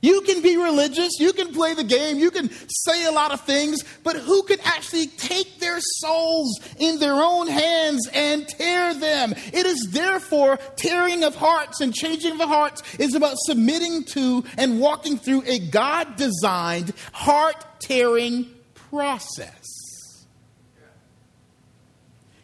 You 0.00 0.22
can 0.22 0.42
be 0.42 0.56
religious, 0.56 1.20
you 1.20 1.32
can 1.32 1.52
play 1.52 1.74
the 1.74 1.84
game, 1.84 2.18
you 2.18 2.32
can 2.32 2.50
say 2.50 3.04
a 3.04 3.12
lot 3.12 3.32
of 3.32 3.40
things, 3.42 3.84
but 4.02 4.16
who 4.16 4.42
can 4.44 4.58
actually 4.64 5.06
take 5.06 5.58
their 5.58 5.78
souls 5.80 6.58
in 6.78 6.98
their 6.98 7.14
own 7.14 7.46
hands 7.46 8.08
and 8.12 8.46
tear 8.48 8.94
them? 8.94 9.32
It 9.52 9.66
is 9.66 9.88
therefore 9.90 10.58
tearing 10.76 11.22
of 11.22 11.36
hearts 11.36 11.80
and 11.80 11.94
changing 11.94 12.32
of 12.32 12.48
hearts 12.48 12.82
is 12.98 13.14
about 13.14 13.34
submitting 13.38 14.04
to 14.14 14.44
and 14.56 14.80
walking 14.80 15.18
through 15.18 15.44
a 15.46 15.60
God 15.60 16.16
designed 16.16 16.92
heart 17.12 17.64
tearing 17.80 18.46
process. 18.74 19.77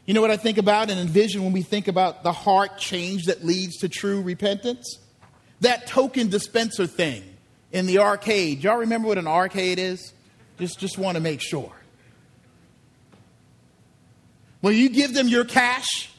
You 0.06 0.12
know 0.12 0.20
what 0.20 0.30
I 0.30 0.36
think 0.36 0.58
about 0.58 0.90
and 0.90 1.00
envision 1.00 1.44
when 1.44 1.52
we 1.52 1.62
think 1.62 1.88
about 1.88 2.22
the 2.22 2.32
heart 2.32 2.78
change 2.78 3.24
that 3.24 3.44
leads 3.44 3.78
to 3.78 3.88
true 3.88 4.20
repentance? 4.20 4.98
That 5.60 5.86
token 5.86 6.28
dispenser 6.28 6.86
thing 6.86 7.22
in 7.72 7.86
the 7.86 7.98
arcade. 7.98 8.62
Y'all 8.62 8.76
remember 8.76 9.08
what 9.08 9.18
an 9.18 9.26
arcade 9.26 9.78
is? 9.78 10.12
Just, 10.58 10.78
just 10.78 10.98
want 10.98 11.16
to 11.16 11.22
make 11.22 11.40
sure. 11.40 11.72
When 14.60 14.74
you 14.74 14.88
give 14.88 15.14
them 15.14 15.28
your 15.28 15.44
cash, 15.44 16.10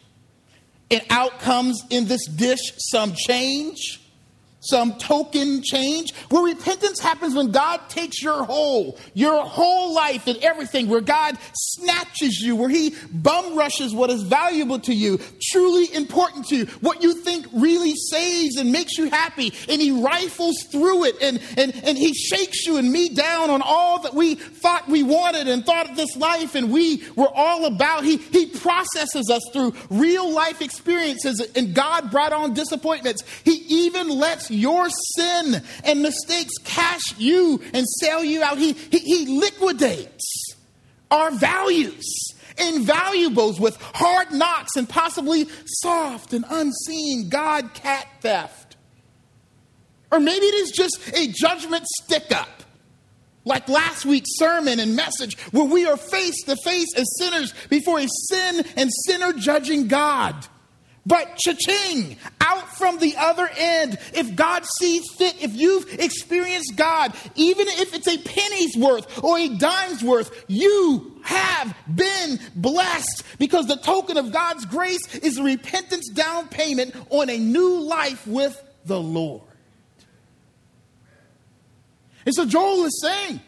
and 0.92 1.02
out 1.10 1.40
comes 1.40 1.84
in 1.90 2.06
this 2.06 2.28
dish 2.28 2.60
some 2.78 3.14
change 3.14 4.02
some 4.68 4.98
token 4.98 5.62
change. 5.64 6.14
Where 6.30 6.44
repentance 6.44 7.00
happens 7.00 7.36
when 7.36 7.52
God 7.52 7.82
takes 7.90 8.22
your 8.22 8.44
whole, 8.44 8.98
your 9.14 9.44
whole 9.44 9.94
life 9.94 10.28
and 10.28 10.38
everything, 10.38 10.88
where 10.88 11.02
God 11.02 11.38
snatches 11.54 12.40
you, 12.40 12.56
where 12.56 12.70
He 12.70 12.96
bum 13.12 13.58
rushes 13.58 13.94
what 13.94 14.10
is 14.10 14.24
valuable 14.24 14.80
to 14.80 14.94
you, 14.94 15.20
truly 15.42 15.94
important 15.94 16.48
to 16.48 16.56
you, 16.56 16.66
what 16.82 17.02
you 17.02 17.14
think 17.14 17.46
really 17.54 17.94
saves 17.96 18.58
and 18.58 18.72
makes 18.72 18.98
you 18.98 19.10
happy, 19.10 19.54
and 19.70 19.82
He 19.82 19.92
rifles 19.92 20.56
through 20.72 21.06
it 21.06 21.22
and, 21.22 21.42
and, 21.58 21.76
and 21.84 21.98
He 21.98 22.14
shakes 22.14 22.66
you 22.66 22.78
and 22.78 22.92
me 22.92 23.10
down 23.10 23.50
on 23.50 23.62
all 23.62 24.02
that 24.02 24.14
we 24.14 24.36
thought 24.36 24.88
we 24.88 25.04
wanted 25.04 25.48
and 25.48 25.66
thought 25.66 25.90
of 25.90 25.96
this 25.96 26.16
life 26.16 26.56
and 26.56 26.72
we 26.72 27.04
were 27.16 27.30
all 27.34 27.66
about. 27.66 28.04
He, 28.04 28.18
he 28.18 28.48
processes 28.48 29.30
us 29.30 29.42
through 29.54 29.74
real 29.90 30.32
life 30.32 30.62
experiences, 30.62 31.40
and 31.56 31.74
God 31.74 32.12
brought 32.12 32.34
on 32.34 32.54
disappointments. 32.54 33.24
He 33.44 33.66
even 33.70 34.10
lets 34.10 34.50
your 34.56 34.90
sin 34.90 35.62
and 35.84 36.02
mistakes 36.02 36.54
cash 36.64 37.18
you 37.18 37.62
and 37.74 37.86
sell 37.86 38.24
you 38.24 38.44
out. 38.44 38.58
He, 38.58 38.74
he, 38.74 39.00
he 39.00 39.40
liquidates 39.40 40.56
our 41.12 41.32
values 41.32 42.34
invaluables 42.58 43.60
with 43.60 43.78
hard 43.82 44.32
knocks 44.32 44.76
and 44.76 44.88
possibly 44.88 45.48
soft 45.66 46.34
and 46.34 46.46
unseen 46.50 47.30
God 47.30 47.74
cat 47.74 48.08
theft. 48.22 48.78
Or 50.12 50.20
maybe 50.20 50.46
it 50.46 50.56
is 50.56 50.72
just 50.72 51.00
a 51.14 51.28
judgment 51.28 51.86
stick 52.04 52.32
up, 52.32 52.64
like 53.44 53.68
last 53.68 54.06
week's 54.06 54.38
sermon 54.38 54.80
and 54.80 54.96
message, 54.96 55.38
where 55.52 55.66
we 55.66 55.86
are 55.86 55.98
face 55.98 56.44
to 56.44 56.56
face 56.64 56.94
as 56.96 57.06
sinners 57.18 57.54
before 57.70 58.00
a 58.00 58.08
sin 58.30 58.66
and 58.78 58.90
sinner 59.06 59.34
judging 59.34 59.88
God. 59.88 60.48
But 61.06 61.38
cha-ching, 61.38 62.18
out 62.42 62.68
from 62.78 62.98
the 62.98 63.16
other 63.18 63.48
end, 63.56 64.00
if 64.14 64.36
God 64.36 64.66
sees 64.80 65.04
fit, 65.18 65.44
if 65.44 65.54
you've 65.54 66.00
experienced 66.00 66.76
God, 66.76 67.14
even 67.36 67.68
if 67.68 67.94
it's 67.94 68.08
a 68.08 68.18
penny's 68.18 68.76
worth 68.76 69.24
or 69.24 69.38
a 69.38 69.50
dime's 69.50 70.04
worth, 70.04 70.46
you 70.48 71.22
have 71.24 71.76
been 71.94 72.40
blessed 72.56 73.24
because 73.38 73.68
the 73.68 73.78
token 73.78 74.18
of 74.18 74.32
God's 74.32 74.66
grace 74.66 75.16
is 75.18 75.38
a 75.38 75.44
repentance 75.44 76.10
down 76.10 76.48
payment 76.48 76.96
on 77.12 77.30
a 77.30 77.38
new 77.38 77.82
life 77.82 78.26
with 78.26 78.60
the 78.86 79.00
Lord. 79.00 79.44
And 82.26 82.34
so 82.34 82.46
Joel 82.46 82.86
is 82.86 83.00
saying, 83.02 83.42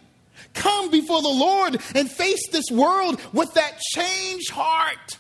come 0.53 0.91
before 0.91 1.23
the 1.23 1.27
Lord 1.27 1.81
and 1.95 2.09
face 2.09 2.47
this 2.51 2.69
world 2.71 3.19
with 3.33 3.51
that 3.55 3.79
changed 3.79 4.51
heart 4.51 5.17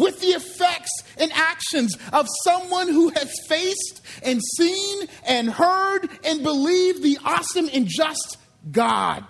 with 0.00 0.20
the 0.20 0.28
effects 0.28 0.90
and 1.18 1.30
actions 1.32 1.96
of 2.12 2.26
someone 2.42 2.88
who 2.88 3.10
has 3.10 3.32
faced 3.46 4.00
and 4.24 4.40
seen 4.56 5.06
and 5.26 5.50
heard 5.50 6.08
and 6.24 6.42
believed 6.42 7.02
the 7.02 7.18
awesome 7.24 7.68
and 7.72 7.86
just 7.86 8.38
God. 8.72 9.24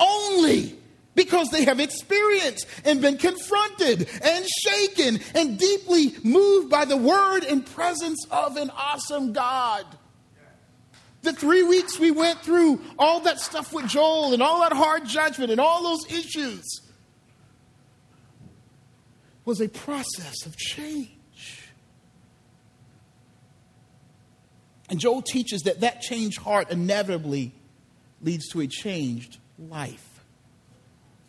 Only 0.00 0.78
because 1.14 1.50
they 1.50 1.64
have 1.64 1.80
experienced 1.80 2.66
and 2.84 3.00
been 3.00 3.18
confronted 3.18 4.08
and 4.22 4.46
shaken 4.46 5.20
and 5.34 5.58
deeply 5.58 6.14
moved 6.22 6.70
by 6.70 6.84
the 6.84 6.96
word 6.96 7.44
and 7.44 7.64
presence 7.64 8.26
of 8.30 8.56
an 8.56 8.70
awesome 8.70 9.32
God. 9.32 9.84
The 11.22 11.32
three 11.32 11.62
weeks 11.62 11.98
we 11.98 12.10
went 12.10 12.40
through, 12.40 12.80
all 12.98 13.20
that 13.20 13.40
stuff 13.40 13.72
with 13.72 13.86
Joel 13.86 14.34
and 14.34 14.42
all 14.42 14.60
that 14.60 14.72
hard 14.72 15.06
judgment 15.06 15.50
and 15.50 15.60
all 15.60 15.82
those 15.82 16.12
issues 16.12 16.83
was 19.44 19.60
a 19.60 19.68
process 19.68 20.46
of 20.46 20.56
change. 20.56 21.10
And 24.88 24.98
Joel 24.98 25.22
teaches 25.22 25.62
that 25.62 25.80
that 25.80 26.00
changed 26.00 26.38
heart 26.38 26.70
inevitably 26.70 27.52
leads 28.22 28.48
to 28.50 28.60
a 28.60 28.66
changed 28.66 29.38
life. 29.58 30.20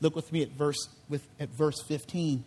Look 0.02 0.16
with 0.16 0.32
me 0.32 0.44
at 0.44 0.52
verse, 0.52 0.90
with, 1.10 1.26
at 1.40 1.50
verse 1.50 1.82
15. 1.88 2.44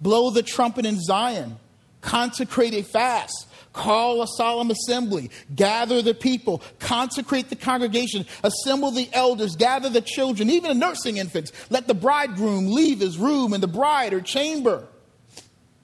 Blow 0.00 0.30
the 0.30 0.42
trumpet 0.42 0.84
in 0.86 1.00
Zion 1.00 1.56
consecrate 2.04 2.74
a 2.74 2.82
fast, 2.82 3.48
call 3.72 4.22
a 4.22 4.26
solemn 4.28 4.70
assembly, 4.70 5.30
gather 5.54 6.02
the 6.02 6.14
people, 6.14 6.62
consecrate 6.78 7.50
the 7.50 7.56
congregation, 7.56 8.24
assemble 8.44 8.90
the 8.90 9.08
elders, 9.12 9.56
gather 9.56 9.88
the 9.88 10.00
children, 10.00 10.50
even 10.50 10.68
the 10.68 10.86
nursing 10.86 11.16
infants. 11.16 11.50
Let 11.70 11.88
the 11.88 11.94
bridegroom 11.94 12.72
leave 12.72 13.00
his 13.00 13.18
room 13.18 13.52
and 13.52 13.62
the 13.62 13.68
bride 13.68 14.12
her 14.12 14.20
chamber. 14.20 14.86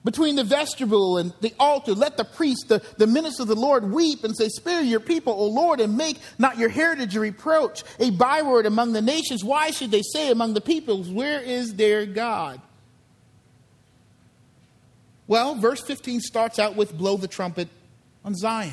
Between 0.02 0.36
the 0.36 0.44
vestibule 0.44 1.18
and 1.18 1.34
the 1.42 1.52
altar, 1.58 1.92
let 1.92 2.16
the 2.16 2.24
priest, 2.24 2.68
the, 2.68 2.82
the 2.96 3.06
minister 3.06 3.42
of 3.42 3.48
the 3.48 3.54
Lord, 3.54 3.92
weep 3.92 4.24
and 4.24 4.34
say, 4.34 4.48
Spare 4.48 4.80
your 4.80 5.00
people, 5.00 5.34
O 5.34 5.46
Lord, 5.46 5.78
and 5.78 5.94
make 5.94 6.18
not 6.38 6.56
your 6.56 6.70
heritage 6.70 7.16
a 7.16 7.20
reproach, 7.20 7.84
a 7.98 8.10
byword 8.10 8.64
among 8.64 8.94
the 8.94 9.02
nations. 9.02 9.44
Why 9.44 9.70
should 9.70 9.90
they 9.90 10.00
say 10.00 10.30
among 10.30 10.54
the 10.54 10.62
peoples, 10.62 11.10
Where 11.10 11.42
is 11.42 11.74
their 11.74 12.06
God? 12.06 12.62
Well, 15.30 15.54
verse 15.54 15.80
15 15.80 16.22
starts 16.22 16.58
out 16.58 16.74
with 16.74 16.92
blow 16.92 17.16
the 17.16 17.28
trumpet 17.28 17.68
on 18.24 18.34
Zion. 18.34 18.72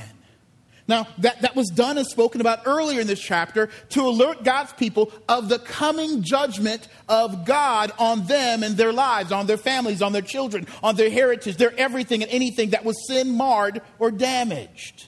Now, 0.87 1.05
that, 1.19 1.41
that 1.41 1.55
was 1.55 1.69
done 1.69 1.99
and 1.99 2.07
spoken 2.07 2.41
about 2.41 2.61
earlier 2.65 2.99
in 2.99 3.05
this 3.05 3.19
chapter 3.19 3.69
to 3.89 4.01
alert 4.01 4.43
God's 4.43 4.73
people 4.73 5.11
of 5.29 5.49
the 5.49 5.59
coming 5.59 6.23
judgment 6.23 6.87
of 7.07 7.45
God 7.45 7.91
on 7.99 8.25
them 8.25 8.63
and 8.63 8.75
their 8.75 8.91
lives, 8.91 9.31
on 9.31 9.45
their 9.45 9.57
families, 9.57 10.01
on 10.01 10.13
their 10.13 10.23
children, 10.23 10.65
on 10.81 10.95
their 10.95 11.11
heritage, 11.11 11.57
their 11.57 11.77
everything 11.77 12.23
and 12.23 12.31
anything 12.31 12.71
that 12.71 12.83
was 12.83 13.05
sin 13.05 13.37
marred 13.37 13.83
or 13.99 14.09
damaged. 14.09 15.05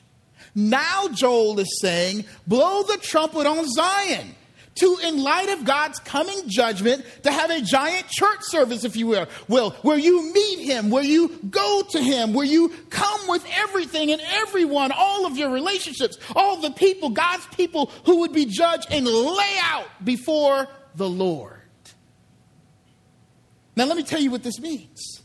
Now, 0.53 1.07
Joel 1.07 1.59
is 1.59 1.79
saying, 1.81 2.25
blow 2.45 2.83
the 2.83 2.97
trumpet 2.97 3.47
on 3.47 3.67
Zion 3.67 4.35
to, 4.79 4.97
in 5.03 5.21
light 5.21 5.49
of 5.49 5.65
God's 5.65 5.99
coming 5.99 6.47
judgment, 6.47 7.05
to 7.23 7.31
have 7.31 7.49
a 7.49 7.61
giant 7.61 8.07
church 8.07 8.39
service, 8.43 8.83
if 8.83 8.95
you 8.95 9.07
will, 9.07 9.27
will, 9.47 9.71
where 9.81 9.97
you 9.97 10.33
meet 10.33 10.59
Him, 10.59 10.89
where 10.89 11.03
you 11.03 11.39
go 11.49 11.83
to 11.91 12.01
Him, 12.01 12.33
where 12.33 12.45
you 12.45 12.69
come 12.89 13.27
with 13.27 13.45
everything 13.57 14.11
and 14.11 14.21
everyone, 14.21 14.91
all 14.91 15.25
of 15.25 15.37
your 15.37 15.49
relationships, 15.51 16.17
all 16.35 16.57
the 16.57 16.71
people, 16.71 17.09
God's 17.09 17.45
people 17.47 17.91
who 18.05 18.19
would 18.19 18.33
be 18.33 18.45
judged 18.45 18.87
and 18.91 19.05
lay 19.05 19.57
out 19.61 19.87
before 20.03 20.67
the 20.95 21.09
Lord. 21.09 21.61
Now, 23.75 23.85
let 23.85 23.95
me 23.95 24.03
tell 24.03 24.19
you 24.19 24.31
what 24.31 24.43
this 24.43 24.59
means. 24.59 25.21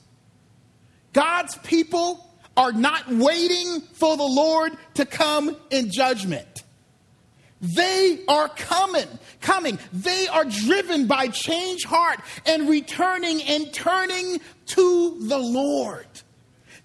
God's 1.13 1.57
people 1.59 2.31
are 2.57 2.73
not 2.73 3.09
waiting 3.09 3.81
for 3.95 4.17
the 4.17 4.23
Lord 4.23 4.73
to 4.95 5.05
come 5.05 5.57
in 5.71 5.91
judgment. 5.91 6.63
They 7.65 8.21
are 8.29 8.51
coming, 8.51 9.09
coming. 9.41 9.79
They 9.91 10.29
are 10.29 10.45
driven 10.45 11.07
by 11.07 11.29
change 11.29 11.85
heart 11.85 12.21
and 12.45 12.69
returning 12.69 13.43
and 13.43 13.73
turning 13.73 14.41
to 14.67 15.17
the 15.21 15.39
Lord. 15.39 16.07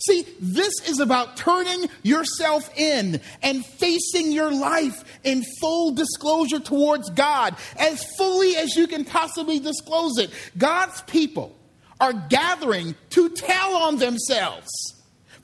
See, 0.07 0.25
this 0.39 0.71
is 0.87 1.01
about 1.01 1.35
turning 1.35 1.89
yourself 2.03 2.69
in 2.77 3.19
and 3.41 3.65
facing 3.65 4.31
your 4.31 4.51
life 4.51 5.03
in 5.25 5.43
full 5.59 5.91
disclosure 5.91 6.61
towards 6.61 7.09
God 7.09 7.57
as 7.77 8.05
fully 8.17 8.55
as 8.55 8.77
you 8.77 8.87
can 8.87 9.03
possibly 9.03 9.59
disclose 9.59 10.17
it. 10.17 10.31
God's 10.57 11.01
people 11.01 11.53
are 11.99 12.13
gathering 12.13 12.95
to 13.09 13.27
tell 13.31 13.75
on 13.75 13.97
themselves 13.97 14.69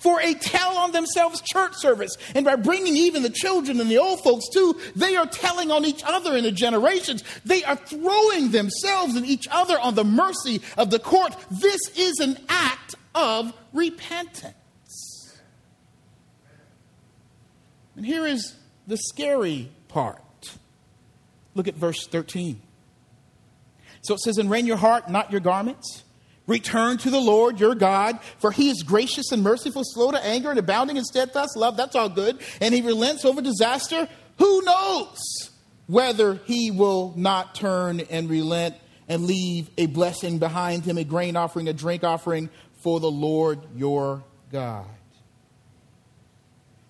for 0.06 0.22
a 0.22 0.36
tell 0.36 0.78
on 0.78 0.92
themselves 0.92 1.42
church 1.42 1.74
service. 1.78 2.16
And 2.36 2.46
by 2.46 2.58
bringing 2.58 2.96
even 2.96 3.24
the 3.24 3.30
children 3.32 3.80
and 3.80 3.90
the 3.90 3.98
old 3.98 4.22
folks 4.22 4.48
too, 4.54 4.80
they 4.96 5.16
are 5.16 5.26
telling 5.26 5.72
on 5.72 5.84
each 5.84 6.04
other 6.06 6.38
in 6.38 6.44
the 6.44 6.52
generations. 6.52 7.24
They 7.44 7.64
are 7.64 7.76
throwing 7.76 8.52
themselves 8.52 9.16
and 9.16 9.26
each 9.26 9.48
other 9.50 9.80
on 9.80 9.96
the 9.96 10.04
mercy 10.04 10.62
of 10.78 10.92
the 10.92 11.00
court. 11.00 11.36
This 11.50 11.82
is 11.98 12.20
an 12.20 12.38
act 12.48 12.94
of 13.16 13.52
repentance. 13.74 14.54
And 17.96 18.06
here 18.06 18.28
is 18.28 18.54
the 18.86 18.98
scary 18.98 19.72
part. 19.88 20.22
Look 21.56 21.68
at 21.68 21.74
verse 21.74 22.06
13. 22.06 22.62
So 24.04 24.14
it 24.14 24.20
says, 24.20 24.38
And 24.38 24.52
rend 24.52 24.68
your 24.68 24.78
heart, 24.78 25.10
not 25.10 25.32
your 25.32 25.42
garments. 25.42 26.04
Return 26.48 26.98
to 27.00 27.10
the 27.10 27.20
Lord 27.20 27.60
your 27.60 27.74
God, 27.74 28.20
for 28.38 28.52
he 28.52 28.70
is 28.70 28.84
gracious 28.84 29.32
and 29.32 29.42
merciful, 29.42 29.82
slow 29.84 30.12
to 30.12 30.24
anger, 30.24 30.52
and 30.52 30.60
abounding 30.60 30.98
in 30.98 31.04
steadfast 31.04 31.58
love. 31.58 31.76
That's 31.76 31.96
all 31.96 32.10
good. 32.10 32.40
And 32.62 32.74
he 32.74 32.82
relents 32.82 33.26
over 33.26 33.42
disaster. 33.42 34.08
Who 34.38 34.62
knows 34.62 35.18
whether 35.88 36.36
he 36.46 36.70
will 36.70 37.14
not 37.16 37.56
turn 37.56 38.00
and 38.00 38.30
relent 38.30 38.76
and 39.08 39.26
leave 39.26 39.70
a 39.78 39.88
blessing 39.88 40.38
behind 40.38 40.86
him, 40.86 40.98
a 40.98 41.04
grain 41.04 41.36
offering, 41.36 41.68
a 41.68 41.74
drink 41.74 42.04
offering 42.04 42.50
for 42.84 43.00
the 43.00 43.12
Lord 43.12 43.60
your 43.76 44.24
God? 44.52 44.86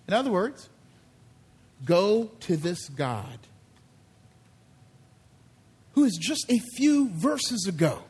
In 0.06 0.12
other 0.12 0.30
words, 0.30 0.68
go 1.84 2.30
to 2.40 2.56
this 2.56 2.88
God 2.90 3.38
who 5.92 6.04
is 6.04 6.18
just 6.20 6.44
a 6.50 6.58
few 6.76 7.08
verses 7.08 7.66
ago 7.66 8.02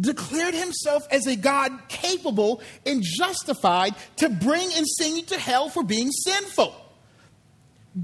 declared 0.00 0.54
himself 0.54 1.06
as 1.10 1.26
a 1.26 1.36
God 1.36 1.72
capable 1.88 2.62
and 2.86 3.02
justified 3.02 3.94
to 4.16 4.28
bring 4.28 4.70
and 4.76 4.86
send 4.86 5.16
you 5.16 5.22
to 5.24 5.38
hell 5.38 5.68
for 5.68 5.82
being 5.82 6.10
sinful. 6.10 6.74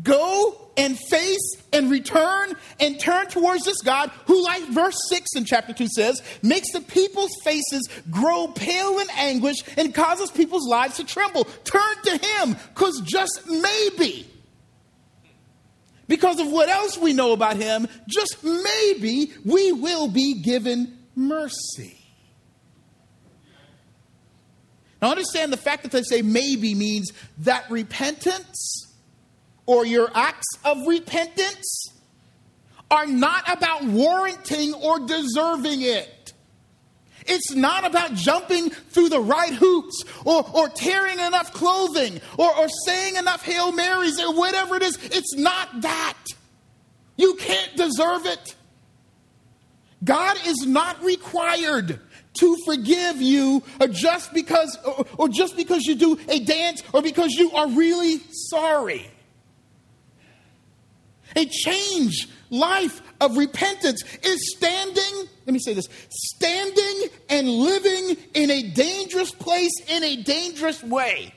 Go 0.03 0.71
and 0.77 0.99
face 0.99 1.57
and 1.73 1.91
return 1.91 2.53
and 2.79 3.01
turn 3.01 3.27
towards 3.29 3.65
this 3.65 3.81
God 3.81 4.11
who, 4.27 4.45
like 4.45 4.63
verse 4.65 4.99
6 5.09 5.35
in 5.35 5.45
chapter 5.47 5.73
2 5.73 5.89
says, 5.89 6.23
makes 6.43 6.73
the 6.73 6.83
people's 6.83 7.35
faces 7.43 7.89
grow 8.11 8.49
pale 8.49 8.99
in 8.99 9.07
anguish 9.17 9.57
and 9.79 9.95
causes 9.95 10.31
people's 10.31 10.69
lives 10.69 10.99
to 10.99 11.05
tremble. 11.05 11.45
Turn 11.65 11.97
to 12.05 12.19
Him, 12.19 12.57
because 12.75 13.01
just 13.01 13.49
maybe, 13.49 14.31
because 16.07 16.39
of 16.39 16.53
what 16.53 16.69
else 16.69 16.99
we 16.99 17.15
know 17.15 17.33
about 17.33 17.57
Him, 17.57 17.89
just 18.07 18.45
maybe 18.45 19.33
we 19.47 19.73
will 19.73 20.09
be 20.09 20.35
given 20.35 20.98
mercy. 21.19 21.99
Now, 25.03 25.11
understand 25.11 25.53
the 25.53 25.59
fact 25.59 25.83
that 25.83 25.93
they 25.93 26.03
say 26.03 26.23
maybe 26.23 26.75
means 26.75 27.13
that 27.39 27.71
repentance 27.71 28.95
or 29.67 29.85
your 29.85 30.11
acts 30.15 30.49
of 30.65 30.87
repentance 30.87 31.93
are 32.91 33.07
not 33.07 33.45
about 33.53 33.85
warranting 33.85 34.75
or 34.75 35.01
deserving 35.01 35.83
it. 35.83 36.33
It's 37.27 37.55
not 37.55 37.85
about 37.85 38.15
jumping 38.15 38.71
through 38.71 39.11
the 39.11 39.21
right 39.21 39.53
hoops 39.53 40.03
or, 40.25 40.49
or 40.55 40.69
tearing 40.71 41.19
enough 41.19 41.53
clothing 41.53 42.21
or, 42.39 42.57
or 42.57 42.69
saying 42.87 43.17
enough 43.17 43.45
Hail 43.45 43.71
Marys 43.71 44.19
or 44.19 44.35
whatever 44.35 44.77
it 44.77 44.83
is. 44.83 44.99
It's 45.03 45.37
not 45.37 45.83
that. 45.83 46.17
You 47.17 47.35
can't 47.35 47.77
deserve 47.77 48.25
it. 48.25 48.55
God 50.05 50.37
is 50.47 50.67
not 50.67 51.03
required 51.03 52.01
to 52.35 52.57
forgive 52.65 53.21
you 53.21 53.63
or 53.81 53.89
just 53.89 54.33
because 54.33 54.79
or, 54.85 55.07
or 55.17 55.29
just 55.29 55.57
because 55.57 55.85
you 55.85 55.95
do 55.95 56.19
a 56.29 56.39
dance 56.41 56.83
or 56.93 57.03
because 57.03 57.33
you 57.33 57.51
are 57.53 57.69
really 57.69 58.21
sorry. 58.51 59.11
A 61.37 61.47
change 61.47 62.29
life 62.51 63.03
of 63.21 63.37
repentance 63.37 64.03
is 64.23 64.55
standing, 64.57 65.29
let 65.47 65.53
me 65.53 65.59
say 65.59 65.75
this, 65.75 65.89
standing 66.09 67.09
and 67.29 67.49
living 67.49 68.17
in 68.35 68.51
a 68.51 68.63
dangerous 68.71 69.31
place 69.33 69.73
in 69.89 70.03
a 70.05 70.17
dangerous 70.23 70.83
way. 70.83 71.33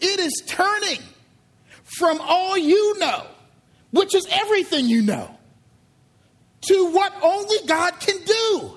It 0.00 0.20
is 0.20 0.42
turning 0.46 1.00
from 1.98 2.20
all 2.20 2.56
you 2.56 2.98
know, 2.98 3.26
which 3.90 4.14
is 4.14 4.26
everything 4.30 4.86
you 4.86 5.02
know, 5.02 5.36
to 6.62 6.90
what 6.92 7.12
only 7.22 7.56
God 7.66 7.98
can 8.00 8.16
do. 8.24 8.76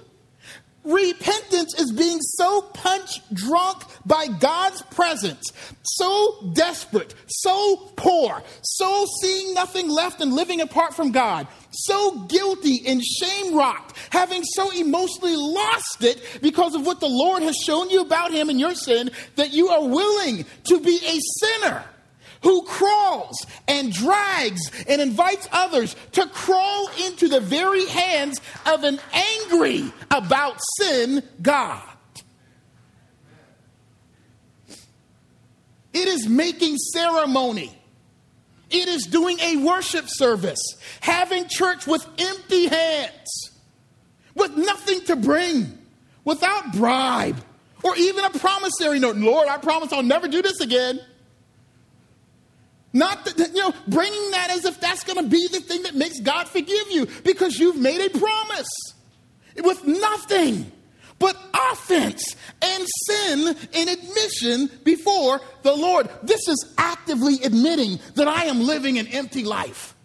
Repentance 0.83 1.79
is 1.79 1.93
being 1.93 2.19
so 2.19 2.61
punch 2.61 3.21
drunk 3.33 3.83
by 4.05 4.27
God's 4.27 4.81
presence, 4.81 5.53
so 5.81 6.51
desperate, 6.53 7.15
so 7.27 7.77
poor, 7.95 8.43
so 8.61 9.05
seeing 9.21 9.53
nothing 9.53 9.87
left 9.89 10.19
and 10.19 10.33
living 10.33 10.59
apart 10.59 10.93
from 10.93 11.13
God, 11.13 11.47
so 11.71 12.19
guilty 12.25 12.85
and 12.85 13.01
shame 13.01 13.55
rocked, 13.55 13.97
having 14.09 14.43
so 14.43 14.71
emotionally 14.71 15.37
lost 15.37 16.03
it 16.03 16.21
because 16.41 16.75
of 16.75 16.85
what 16.85 16.99
the 16.99 17.07
Lord 17.07 17.43
has 17.43 17.55
shown 17.55 17.89
you 17.89 18.01
about 18.01 18.33
Him 18.33 18.49
and 18.49 18.59
your 18.59 18.75
sin 18.75 19.09
that 19.37 19.53
you 19.53 19.69
are 19.69 19.87
willing 19.87 20.45
to 20.65 20.81
be 20.81 20.97
a 20.97 21.19
sinner 21.39 21.85
who 22.43 22.63
crawls 22.63 23.45
and 23.67 23.91
drags 23.91 24.69
and 24.87 25.01
invites 25.01 25.47
others 25.51 25.95
to 26.11 26.27
crawl 26.27 26.89
into 27.05 27.27
the 27.27 27.39
very 27.39 27.85
hands 27.87 28.39
of 28.65 28.83
an 28.83 28.99
angry 29.13 29.91
about 30.11 30.59
sin 30.79 31.23
God. 31.41 31.81
It 35.93 36.07
is 36.07 36.27
making 36.27 36.77
ceremony. 36.77 37.75
It 38.69 38.87
is 38.87 39.05
doing 39.05 39.39
a 39.39 39.57
worship 39.57 40.05
service, 40.07 40.61
having 40.99 41.47
church 41.47 41.85
with 41.85 42.05
empty 42.17 42.67
hands, 42.67 43.51
with 44.33 44.57
nothing 44.57 45.01
to 45.01 45.15
bring, 45.15 45.77
without 46.25 46.73
bribe, 46.73 47.37
Or 47.83 47.95
even 47.97 48.23
a 48.23 48.29
promissory 48.31 48.99
note. 48.99 49.17
Lord, 49.17 49.47
I 49.49 49.57
promise 49.57 49.91
I'll 49.91 50.01
never 50.01 50.27
do 50.27 50.41
this 50.41 50.61
again. 50.61 50.99
Not 52.93 53.25
that, 53.25 53.53
you 53.53 53.59
know, 53.59 53.73
bringing 53.87 54.31
that 54.31 54.51
as 54.51 54.65
if 54.65 54.79
that's 54.79 55.03
going 55.03 55.23
to 55.23 55.29
be 55.29 55.47
the 55.47 55.59
thing 55.59 55.83
that 55.83 55.95
makes 55.95 56.19
God 56.19 56.47
forgive 56.47 56.91
you 56.91 57.07
because 57.23 57.57
you've 57.57 57.77
made 57.77 58.01
a 58.01 58.17
promise 58.17 58.69
with 59.63 59.85
nothing 59.85 60.71
but 61.17 61.35
offense 61.71 62.35
and 62.61 62.85
sin 63.07 63.55
in 63.73 63.89
admission 63.89 64.69
before 64.83 65.41
the 65.63 65.75
Lord. 65.75 66.09
This 66.21 66.47
is 66.47 66.73
actively 66.77 67.35
admitting 67.43 67.99
that 68.15 68.27
I 68.27 68.45
am 68.45 68.61
living 68.61 68.99
an 68.99 69.07
empty 69.07 69.43
life. 69.43 69.95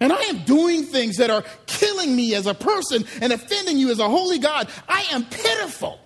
And 0.00 0.12
I 0.12 0.20
am 0.22 0.44
doing 0.44 0.82
things 0.82 1.16
that 1.18 1.30
are 1.30 1.44
killing 1.66 2.14
me 2.14 2.34
as 2.34 2.46
a 2.46 2.54
person 2.54 3.04
and 3.20 3.32
offending 3.32 3.78
you 3.78 3.90
as 3.90 4.00
a 4.00 4.08
holy 4.08 4.40
God. 4.40 4.68
I 4.88 5.06
am 5.12 5.24
pitiful 5.24 6.00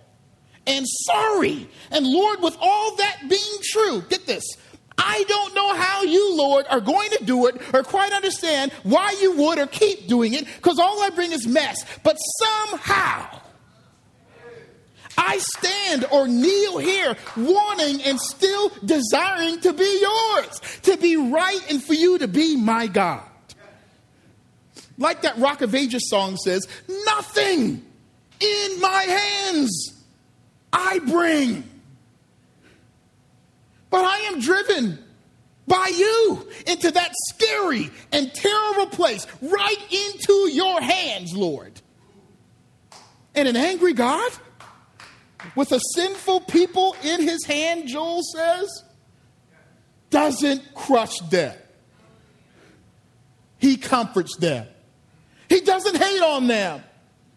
and 0.67 0.85
sorry. 0.87 1.69
And 1.91 2.07
Lord, 2.07 2.43
with 2.43 2.57
all 2.61 2.97
that 2.97 3.23
being 3.29 3.59
true, 3.63 4.03
get 4.03 4.27
this. 4.27 4.45
I 4.99 5.25
don't 5.29 5.55
know 5.55 5.75
how 5.75 6.03
you, 6.03 6.37
Lord, 6.37 6.67
are 6.71 6.81
going 6.81 7.11
to 7.11 7.25
do 7.25 7.47
it 7.47 7.61
or 7.75 7.83
quite 7.83 8.13
understand 8.13 8.73
why 8.83 9.17
you 9.21 9.37
would 9.37 9.59
or 9.59 9.67
keep 9.67 10.09
doing 10.09 10.35
it 10.35 10.47
because 10.47 10.79
all 10.79 11.03
I 11.03 11.11
bring 11.11 11.33
is 11.33 11.47
mess. 11.47 11.85
But 12.03 12.17
somehow, 12.17 13.41
I 15.19 15.39
stand 15.39 16.07
or 16.11 16.29
kneel 16.29 16.79
here 16.79 17.17
wanting 17.37 18.03
and 18.03 18.21
still 18.21 18.71
desiring 18.85 19.61
to 19.61 19.73
be 19.73 20.01
yours, 20.01 20.61
to 20.83 20.97
be 20.97 21.17
right 21.17 21.61
and 21.71 21.83
for 21.83 21.95
you 21.95 22.19
to 22.19 22.29
be 22.29 22.57
my 22.57 22.87
God. 22.87 23.23
Like 24.99 25.23
that 25.23 25.39
Rock 25.39 25.61
of 25.61 25.75
Ages 25.75 26.09
song 26.09 26.37
says, 26.37 26.67
nothing 27.05 27.85
in 28.41 28.81
my 28.81 29.03
hands 29.03 30.03
I 30.73 31.01
bring. 31.01 31.65
But 33.91 34.05
I 34.05 34.19
am 34.33 34.41
driven 34.41 35.03
by 35.67 35.91
you 35.97 36.49
into 36.67 36.91
that 36.91 37.13
scary 37.29 37.91
and 38.13 38.33
terrible 38.33 38.87
place, 38.87 39.27
right 39.43 39.79
into 39.91 40.51
your 40.51 40.81
hands, 40.81 41.35
Lord. 41.35 41.81
And 43.35 43.49
an 43.49 43.57
angry 43.57 43.93
God 43.93 44.33
with 45.55 45.73
a 45.73 45.81
sinful 45.95 46.43
people 46.43 46.97
in 47.03 47.23
his 47.23 47.45
hand, 47.45 47.89
Joel 47.89 48.23
says, 48.23 48.85
doesn't 50.11 50.75
crush 50.75 51.19
them. 51.31 51.57
He 53.59 53.77
comforts 53.77 54.37
them. 54.37 54.67
He 55.49 55.61
doesn't 55.61 55.97
hate 55.97 56.23
on 56.23 56.47
them. 56.47 56.83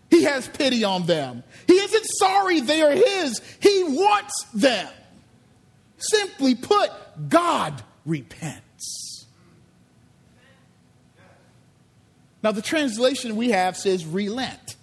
He 0.10 0.24
has 0.24 0.48
pity 0.48 0.84
on 0.84 1.06
them. 1.06 1.44
He 1.68 1.74
isn't 1.74 2.06
sorry 2.18 2.62
they 2.62 2.82
are 2.82 2.92
his. 2.92 3.42
He 3.60 3.84
wants 3.84 4.46
them. 4.54 4.88
Simply 6.00 6.56
put, 6.56 6.90
God 7.28 7.84
repents. 8.06 9.28
Now, 12.42 12.52
the 12.52 12.62
translation 12.62 13.36
we 13.36 13.50
have 13.50 13.76
says 13.76 14.06
relent. 14.06 14.78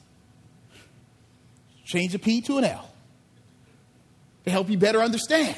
Change 1.84 2.14
a 2.14 2.18
P 2.18 2.42
to 2.42 2.58
an 2.58 2.64
L 2.64 2.90
to 4.44 4.50
help 4.50 4.68
you 4.68 4.76
better 4.76 5.00
understand. 5.00 5.56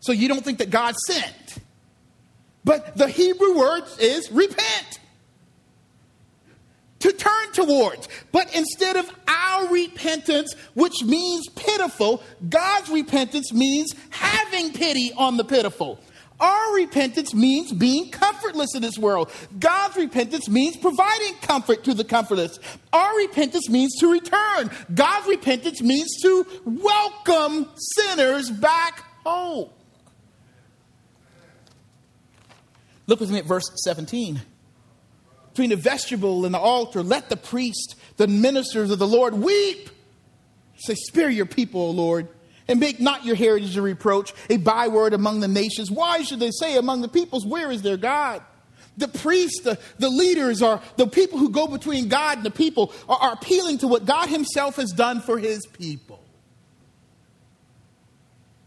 So 0.00 0.12
you 0.12 0.28
don't 0.28 0.44
think 0.44 0.58
that 0.58 0.70
God 0.70 0.94
sent. 1.06 1.58
But 2.64 2.96
the 2.96 3.08
Hebrew 3.08 3.56
word 3.56 3.82
is 3.98 4.30
repent. 4.30 5.00
To 7.04 7.12
turn 7.12 7.52
towards. 7.52 8.08
But 8.32 8.54
instead 8.56 8.96
of 8.96 9.10
our 9.28 9.68
repentance, 9.68 10.54
which 10.72 11.04
means 11.04 11.46
pitiful, 11.50 12.22
God's 12.48 12.88
repentance 12.88 13.52
means 13.52 13.94
having 14.08 14.72
pity 14.72 15.12
on 15.14 15.36
the 15.36 15.44
pitiful. 15.44 16.00
Our 16.40 16.74
repentance 16.74 17.34
means 17.34 17.72
being 17.72 18.10
comfortless 18.10 18.74
in 18.74 18.80
this 18.80 18.96
world. 18.96 19.30
God's 19.58 19.98
repentance 19.98 20.48
means 20.48 20.78
providing 20.78 21.34
comfort 21.42 21.84
to 21.84 21.92
the 21.92 22.04
comfortless. 22.04 22.58
Our 22.90 23.18
repentance 23.18 23.68
means 23.68 23.94
to 24.00 24.10
return. 24.10 24.70
God's 24.94 25.28
repentance 25.28 25.82
means 25.82 26.08
to 26.22 26.46
welcome 26.64 27.68
sinners 27.76 28.50
back 28.50 29.04
home. 29.26 29.68
Look 33.06 33.20
with 33.20 33.30
me 33.30 33.40
at 33.40 33.44
verse 33.44 33.70
17. 33.84 34.40
Between 35.54 35.70
the 35.70 35.76
vestibule 35.76 36.44
and 36.44 36.54
the 36.54 36.58
altar, 36.58 37.02
let 37.02 37.30
the 37.30 37.36
priest, 37.36 37.94
the 38.18 38.26
ministers 38.26 38.90
of 38.90 38.98
the 38.98 39.06
Lord, 39.06 39.34
weep. 39.34 39.88
Say, 40.76 40.94
spare 40.94 41.30
your 41.30 41.46
people, 41.46 41.80
O 41.80 41.90
Lord 41.90 42.28
and 42.68 42.80
make 42.80 43.00
not 43.00 43.24
your 43.24 43.36
heritage 43.36 43.76
a 43.76 43.82
reproach, 43.82 44.32
a 44.48 44.56
byword 44.56 45.12
among 45.12 45.40
the 45.40 45.48
nations. 45.48 45.90
Why 45.90 46.22
should 46.22 46.40
they 46.40 46.50
say 46.50 46.76
among 46.76 47.02
the 47.02 47.08
peoples, 47.08 47.46
Where 47.46 47.70
is 47.70 47.82
their 47.82 47.96
God? 47.96 48.42
The 48.96 49.08
priests, 49.08 49.62
the, 49.62 49.78
the 49.98 50.08
leaders, 50.08 50.62
are 50.62 50.80
the 50.96 51.08
people 51.08 51.38
who 51.38 51.50
go 51.50 51.66
between 51.66 52.08
God 52.08 52.38
and 52.38 52.46
the 52.46 52.50
people, 52.50 52.92
are, 53.08 53.18
are 53.18 53.32
appealing 53.32 53.78
to 53.78 53.88
what 53.88 54.04
God 54.04 54.28
Himself 54.28 54.76
has 54.76 54.92
done 54.92 55.20
for 55.20 55.38
His 55.38 55.66
people. 55.66 56.20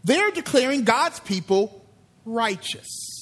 They're 0.04 0.30
declaring 0.30 0.84
God's 0.84 1.20
people 1.20 1.84
righteous. 2.24 3.17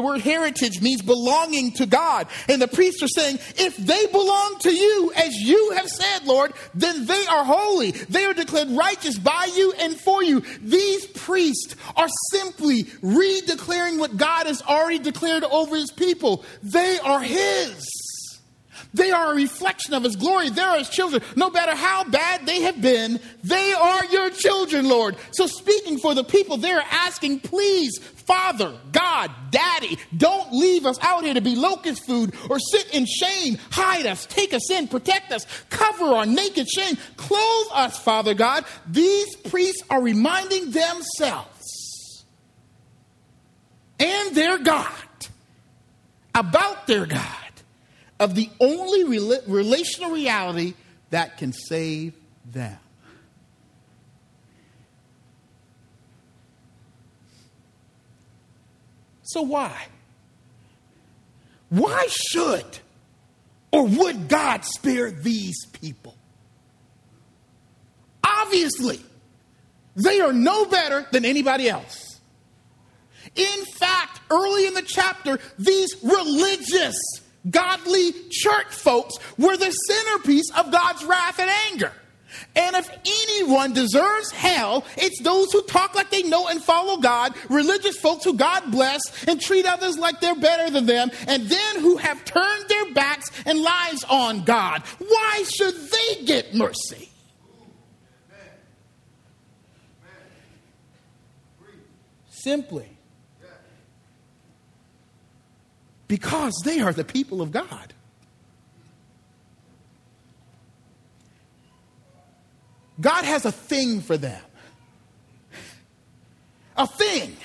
The 0.00 0.06
word 0.06 0.22
heritage 0.22 0.80
means 0.80 1.02
belonging 1.02 1.72
to 1.72 1.84
God. 1.84 2.26
And 2.48 2.62
the 2.62 2.68
priests 2.68 3.02
are 3.02 3.08
saying, 3.08 3.38
if 3.56 3.76
they 3.76 4.06
belong 4.06 4.56
to 4.60 4.74
you, 4.74 5.12
as 5.14 5.34
you 5.34 5.72
have 5.72 5.90
said, 5.90 6.24
Lord, 6.24 6.54
then 6.72 7.04
they 7.04 7.26
are 7.26 7.44
holy. 7.44 7.90
They 7.90 8.24
are 8.24 8.32
declared 8.32 8.70
righteous 8.70 9.18
by 9.18 9.50
you 9.54 9.74
and 9.78 10.00
for 10.00 10.22
you. 10.22 10.40
These 10.62 11.04
priests 11.08 11.76
are 11.96 12.08
simply 12.30 12.84
redeclaring 12.84 13.98
what 13.98 14.16
God 14.16 14.46
has 14.46 14.62
already 14.62 15.00
declared 15.00 15.44
over 15.44 15.76
his 15.76 15.90
people. 15.90 16.46
They 16.62 16.98
are 17.00 17.20
his. 17.20 17.99
They 18.92 19.10
are 19.10 19.32
a 19.32 19.36
reflection 19.36 19.94
of 19.94 20.02
His 20.02 20.16
glory. 20.16 20.50
They 20.50 20.62
are 20.62 20.78
His 20.78 20.88
children. 20.88 21.22
No 21.36 21.50
matter 21.50 21.74
how 21.74 22.04
bad 22.04 22.46
they 22.46 22.62
have 22.62 22.80
been, 22.80 23.20
they 23.42 23.72
are 23.72 24.04
your 24.06 24.30
children, 24.30 24.88
Lord. 24.88 25.16
So, 25.32 25.46
speaking 25.46 25.98
for 25.98 26.14
the 26.14 26.24
people, 26.24 26.56
they're 26.56 26.82
asking, 26.90 27.40
please, 27.40 27.98
Father, 27.98 28.76
God, 28.92 29.30
Daddy, 29.50 29.98
don't 30.16 30.52
leave 30.52 30.86
us 30.86 30.98
out 31.02 31.24
here 31.24 31.34
to 31.34 31.40
be 31.40 31.56
locust 31.56 32.04
food 32.04 32.34
or 32.48 32.58
sit 32.58 32.94
in 32.94 33.06
shame. 33.06 33.58
Hide 33.70 34.06
us, 34.06 34.26
take 34.26 34.52
us 34.52 34.70
in, 34.70 34.88
protect 34.88 35.32
us, 35.32 35.46
cover 35.68 36.06
our 36.06 36.26
naked 36.26 36.68
shame, 36.68 36.96
clothe 37.16 37.66
us, 37.72 37.98
Father 37.98 38.34
God. 38.34 38.64
These 38.88 39.36
priests 39.36 39.82
are 39.90 40.02
reminding 40.02 40.70
themselves 40.70 42.24
and 43.98 44.34
their 44.34 44.58
God 44.58 44.86
about 46.34 46.86
their 46.86 47.06
God 47.06 47.39
of 48.20 48.34
the 48.34 48.50
only 48.60 49.04
relational 49.46 50.10
reality 50.10 50.74
that 51.08 51.38
can 51.38 51.52
save 51.52 52.12
them. 52.44 52.78
So, 59.22 59.42
why? 59.42 59.86
Why 61.70 62.08
should 62.08 62.66
or 63.72 63.86
would 63.86 64.28
God 64.28 64.64
spare 64.64 65.10
these 65.10 65.66
people? 65.66 66.16
Obviously, 68.24 69.00
they 69.94 70.20
are 70.20 70.32
no 70.32 70.66
better 70.66 71.06
than 71.12 71.24
anybody 71.24 71.70
else. 71.70 72.20
In 73.36 73.64
fact, 73.78 74.20
early 74.30 74.66
in 74.66 74.74
the 74.74 74.82
chapter, 74.82 75.38
these 75.58 75.94
religious 76.02 76.96
godly 77.48 78.12
church 78.30 78.68
folks 78.68 79.14
were 79.38 79.56
the 79.56 79.70
centerpiece 79.70 80.50
of 80.56 80.70
God's 80.70 81.04
wrath 81.04 81.38
and 81.38 81.50
anger. 81.70 81.92
And 82.54 82.76
if 82.76 82.88
anyone 82.90 83.72
deserves 83.72 84.30
hell, 84.30 84.84
it's 84.96 85.20
those 85.22 85.52
who 85.52 85.62
talk 85.62 85.94
like 85.94 86.10
they 86.10 86.22
know 86.22 86.48
and 86.48 86.62
follow 86.62 86.98
God, 86.98 87.34
religious 87.48 87.98
folks 87.98 88.24
who 88.24 88.34
God 88.34 88.70
bless 88.70 89.00
and 89.26 89.40
treat 89.40 89.66
others 89.66 89.98
like 89.98 90.20
they're 90.20 90.34
better 90.34 90.70
than 90.70 90.86
them, 90.86 91.10
and 91.26 91.48
then 91.48 91.80
who 91.80 91.96
have 91.96 92.24
turned 92.24 92.68
their 92.68 92.92
backs 92.92 93.30
and 93.46 93.60
lives 93.60 94.04
on 94.08 94.44
God. 94.44 94.82
Why 94.98 95.44
should 95.48 95.74
they 95.74 96.24
get 96.24 96.54
mercy? 96.54 97.08
Simply 102.30 102.88
because 106.10 106.60
they 106.64 106.80
are 106.80 106.92
the 106.92 107.04
people 107.04 107.40
of 107.40 107.52
God. 107.52 107.94
God 113.00 113.24
has 113.24 113.44
a 113.44 113.52
thing 113.52 114.00
for 114.00 114.16
them. 114.16 114.42
A 116.76 116.88
thing. 116.88 117.36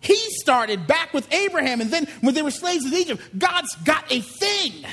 He 0.00 0.16
started 0.40 0.86
back 0.86 1.12
with 1.12 1.30
Abraham, 1.30 1.82
and 1.82 1.90
then 1.90 2.06
when 2.22 2.34
they 2.34 2.40
were 2.40 2.50
slaves 2.50 2.86
in 2.86 2.94
Egypt, 2.94 3.22
God's 3.36 3.74
got 3.84 4.10
a 4.10 4.22
thing. 4.22 4.86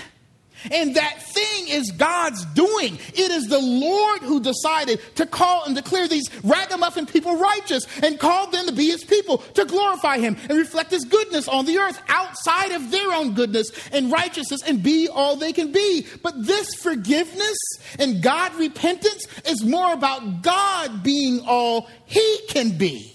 And 0.71 0.95
that 0.95 1.21
thing 1.21 1.67
is 1.67 1.91
God's 1.91 2.45
doing. 2.53 2.97
It 3.13 3.31
is 3.31 3.47
the 3.47 3.59
Lord 3.59 4.21
who 4.21 4.39
decided 4.39 4.99
to 5.15 5.25
call 5.25 5.63
and 5.65 5.75
declare 5.75 6.07
these 6.07 6.29
ragamuffin 6.43 7.05
people 7.05 7.37
righteous 7.37 7.85
and 8.01 8.19
called 8.19 8.51
them 8.51 8.67
to 8.67 8.73
be 8.73 8.87
his 8.87 9.03
people, 9.03 9.39
to 9.39 9.65
glorify 9.65 10.19
him 10.19 10.37
and 10.49 10.57
reflect 10.57 10.91
his 10.91 11.05
goodness 11.05 11.47
on 11.47 11.65
the 11.65 11.77
earth 11.77 12.01
outside 12.07 12.71
of 12.71 12.91
their 12.91 13.11
own 13.13 13.33
goodness 13.33 13.71
and 13.91 14.11
righteousness 14.11 14.61
and 14.63 14.83
be 14.83 15.07
all 15.07 15.35
they 15.35 15.53
can 15.53 15.71
be. 15.71 16.05
But 16.23 16.45
this 16.45 16.73
forgiveness 16.75 17.57
and 17.99 18.21
God 18.21 18.53
repentance 18.55 19.27
is 19.45 19.63
more 19.63 19.93
about 19.93 20.41
God 20.41 21.03
being 21.03 21.41
all 21.45 21.87
he 22.05 22.39
can 22.49 22.77
be. 22.77 23.11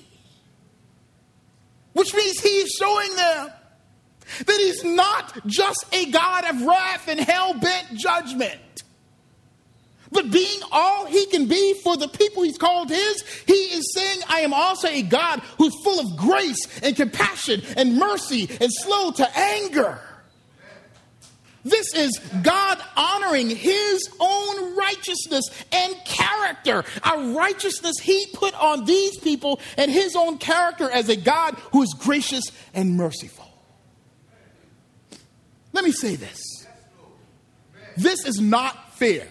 Which 1.93 2.15
means 2.15 2.41
he's 2.41 2.71
showing 2.71 3.15
them 3.17 3.51
that 4.39 4.57
he's 4.59 4.85
not 4.85 5.47
just 5.47 5.85
a 5.93 6.11
God 6.11 6.45
of 6.45 6.63
wrath 6.63 7.09
and 7.09 7.21
hell 7.21 7.55
bent 7.55 7.95
judgment. 7.95 8.61
But 10.13 10.31
being 10.31 10.61
all 10.73 11.07
he 11.07 11.27
can 11.27 11.47
be 11.47 11.75
for 11.85 11.97
the 11.97 12.09
people 12.09 12.43
he's 12.43 12.59
called 12.59 12.91
his, 12.91 13.23
he 13.47 13.55
is 13.55 13.93
saying, 13.95 14.21
I 14.29 14.41
am 14.41 14.53
also 14.53 14.89
a 14.89 15.03
God 15.03 15.41
who's 15.57 15.75
full 15.85 16.01
of 16.01 16.17
grace 16.17 16.81
and 16.83 16.97
compassion 16.97 17.63
and 17.77 17.97
mercy 17.97 18.49
and 18.61 18.73
slow 18.73 19.13
to 19.13 19.39
anger. 19.39 20.01
This 21.63 21.95
is 21.95 22.19
God 22.43 22.79
honoring 22.97 23.51
his 23.51 24.09
own 24.19 24.77
righteousness 24.77 25.45
and 25.71 25.95
character, 26.07 26.85
a 27.05 27.33
righteousness 27.35 27.99
he 28.01 28.27
put 28.33 28.55
on 28.55 28.87
these 28.87 29.19
people 29.19 29.61
and 29.77 29.91
his 29.91 30.17
own 30.17 30.39
character 30.39 30.91
as 30.91 31.09
a 31.09 31.17
God 31.17 31.55
who 31.73 31.83
is 31.83 31.95
gracious 31.99 32.45
and 32.73 32.97
merciful. 32.97 33.50
Let 35.73 35.85
me 35.85 35.93
say 35.93 36.17
this 36.17 36.67
this 37.97 38.25
is 38.25 38.41
not 38.41 38.95
fair. 38.95 39.27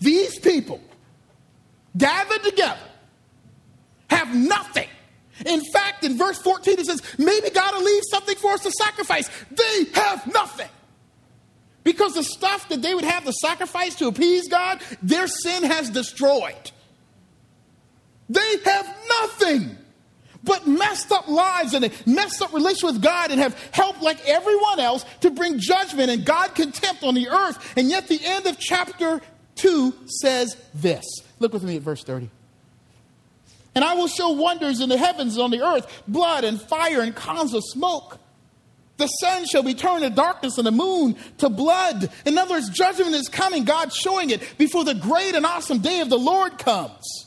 These 0.00 0.38
people 0.40 0.80
gathered 1.96 2.42
together 2.42 2.88
have 4.08 4.34
nothing. 4.34 4.88
In 5.46 5.62
fact, 5.72 6.04
in 6.04 6.18
verse 6.18 6.38
14, 6.38 6.78
it 6.78 6.86
says, 6.86 7.02
maybe 7.18 7.50
God 7.50 7.74
will 7.74 7.84
leave 7.84 8.02
something 8.10 8.36
for 8.36 8.52
us 8.52 8.62
to 8.62 8.70
sacrifice. 8.70 9.30
They 9.50 9.84
have 9.94 10.26
nothing. 10.26 10.68
Because 11.84 12.14
the 12.14 12.22
stuff 12.22 12.68
that 12.68 12.82
they 12.82 12.94
would 12.94 13.04
have 13.04 13.24
to 13.24 13.32
sacrifice 13.32 13.94
to 13.96 14.08
appease 14.08 14.48
God, 14.48 14.80
their 15.02 15.26
sin 15.26 15.64
has 15.64 15.90
destroyed. 15.90 16.70
They 18.28 18.56
have 18.64 18.96
nothing 19.08 19.76
but 20.44 20.66
messed 20.66 21.12
up 21.12 21.28
lives 21.28 21.74
and 21.74 21.84
a 21.84 21.90
messed 22.06 22.42
up 22.42 22.52
relationship 22.52 22.94
with 22.94 23.02
God 23.02 23.30
and 23.30 23.40
have 23.40 23.58
helped, 23.72 24.02
like 24.02 24.26
everyone 24.28 24.80
else, 24.80 25.04
to 25.20 25.30
bring 25.30 25.58
judgment 25.58 26.10
and 26.10 26.24
God 26.24 26.54
contempt 26.54 27.02
on 27.02 27.14
the 27.14 27.28
earth. 27.28 27.74
And 27.76 27.88
yet, 27.88 28.08
the 28.08 28.20
end 28.22 28.46
of 28.46 28.58
chapter 28.58 29.20
2 29.56 29.94
says 30.06 30.56
this. 30.74 31.04
Look 31.38 31.52
with 31.52 31.62
me 31.62 31.76
at 31.76 31.82
verse 31.82 32.02
30. 32.02 32.30
And 33.74 33.84
I 33.84 33.94
will 33.94 34.08
show 34.08 34.30
wonders 34.30 34.80
in 34.80 34.88
the 34.88 34.98
heavens 34.98 35.36
and 35.36 35.44
on 35.44 35.50
the 35.50 35.62
earth 35.62 36.02
blood 36.06 36.44
and 36.44 36.60
fire 36.60 37.00
and 37.00 37.14
columns 37.14 37.54
of 37.54 37.62
smoke. 37.64 38.18
The 38.98 39.06
sun 39.06 39.46
shall 39.46 39.62
be 39.62 39.74
turned 39.74 40.02
to 40.02 40.10
darkness 40.10 40.58
and 40.58 40.66
the 40.66 40.72
moon 40.72 41.16
to 41.38 41.48
blood. 41.48 42.10
In 42.26 42.36
other 42.36 42.54
words, 42.54 42.68
judgment 42.68 43.14
is 43.14 43.28
coming. 43.28 43.64
God 43.64 43.92
showing 43.92 44.30
it 44.30 44.42
before 44.58 44.84
the 44.84 44.94
great 44.94 45.34
and 45.34 45.46
awesome 45.46 45.78
day 45.78 46.00
of 46.00 46.10
the 46.10 46.18
Lord 46.18 46.58
comes. 46.58 47.26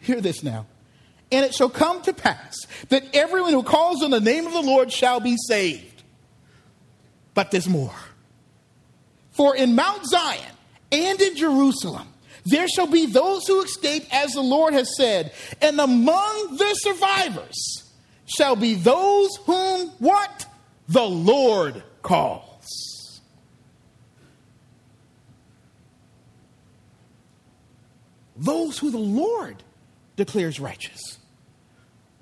Hear 0.00 0.20
this 0.20 0.42
now. 0.42 0.66
And 1.32 1.44
it 1.44 1.54
shall 1.54 1.70
come 1.70 2.02
to 2.02 2.12
pass 2.12 2.66
that 2.88 3.04
everyone 3.14 3.52
who 3.52 3.62
calls 3.62 4.02
on 4.02 4.10
the 4.10 4.20
name 4.20 4.46
of 4.46 4.52
the 4.52 4.62
Lord 4.62 4.92
shall 4.92 5.20
be 5.20 5.36
saved. 5.46 6.02
But 7.34 7.50
there's 7.50 7.68
more. 7.68 7.94
For 9.30 9.54
in 9.54 9.74
Mount 9.74 10.04
Zion 10.06 10.52
and 10.90 11.20
in 11.20 11.36
Jerusalem, 11.36 12.08
there 12.44 12.68
shall 12.68 12.86
be 12.86 13.06
those 13.06 13.46
who 13.46 13.62
escape, 13.62 14.04
as 14.12 14.32
the 14.32 14.40
Lord 14.40 14.74
has 14.74 14.96
said, 14.96 15.32
and 15.60 15.80
among 15.80 16.56
the 16.56 16.74
survivors 16.74 17.92
shall 18.26 18.56
be 18.56 18.74
those 18.74 19.36
whom 19.44 19.88
what? 19.98 20.46
The 20.88 21.04
Lord 21.04 21.82
calls. 22.02 23.20
Those 28.36 28.78
who 28.78 28.90
the 28.90 28.98
Lord 28.98 29.62
declares 30.16 30.58
righteous. 30.58 31.19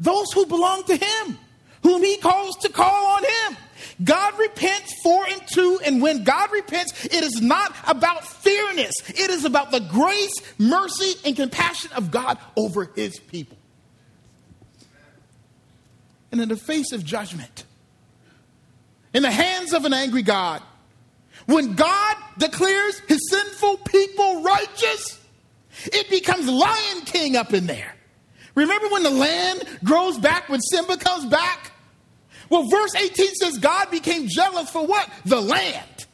Those 0.01 0.33
who 0.33 0.47
belong 0.47 0.85
to 0.85 0.97
Him, 0.97 1.39
whom 1.83 2.03
He 2.03 2.17
calls 2.17 2.57
to 2.59 2.69
call 2.69 3.07
on 3.17 3.25
Him. 3.25 3.57
God 4.03 4.39
repents 4.39 4.95
for 5.03 5.27
and 5.27 5.47
to, 5.49 5.81
and 5.85 6.01
when 6.01 6.25
God 6.25 6.53
repents, 6.53 7.05
it 7.07 7.25
is 7.25 7.41
not 7.41 7.75
about 7.87 8.25
fairness. 8.25 8.95
It 9.09 9.31
is 9.31 9.45
about 9.45 9.71
the 9.71 9.81
grace, 9.81 10.35
mercy, 10.59 11.15
and 11.25 11.35
compassion 11.35 11.91
of 11.93 12.11
God 12.11 12.39
over 12.57 12.91
his 12.95 13.19
people. 13.19 13.57
And 16.31 16.41
in 16.41 16.49
the 16.49 16.57
face 16.57 16.93
of 16.93 17.05
judgment, 17.05 17.65
in 19.15 19.23
the 19.23 19.31
hands 19.31 19.73
of 19.73 19.85
an 19.85 19.93
angry 19.93 20.23
God, 20.23 20.63
when 21.47 21.75
God 21.75 22.17
declares 22.37 22.99
his 23.09 23.19
sinful 23.31 23.79
people 23.79 24.43
righteous, 24.43 25.19
it 25.87 26.11
becomes 26.11 26.47
Lion 26.49 27.03
King 27.07 27.37
up 27.37 27.55
in 27.55 27.67
there. 27.67 27.95
Remember 28.59 28.89
when 28.89 29.05
the 29.05 29.11
land 29.11 29.65
grows 29.85 30.19
back, 30.19 30.49
when 30.49 30.61
Simba 30.61 30.97
comes 30.97 31.27
back? 31.27 31.71
Well, 32.51 32.65
verse 32.65 32.95
18 32.97 33.35
says 33.35 33.59
God 33.59 33.91
became 33.91 34.27
jealous 34.27 34.69
for 34.71 34.87
what? 34.87 35.09
The 35.25 35.41
land. 35.41 36.07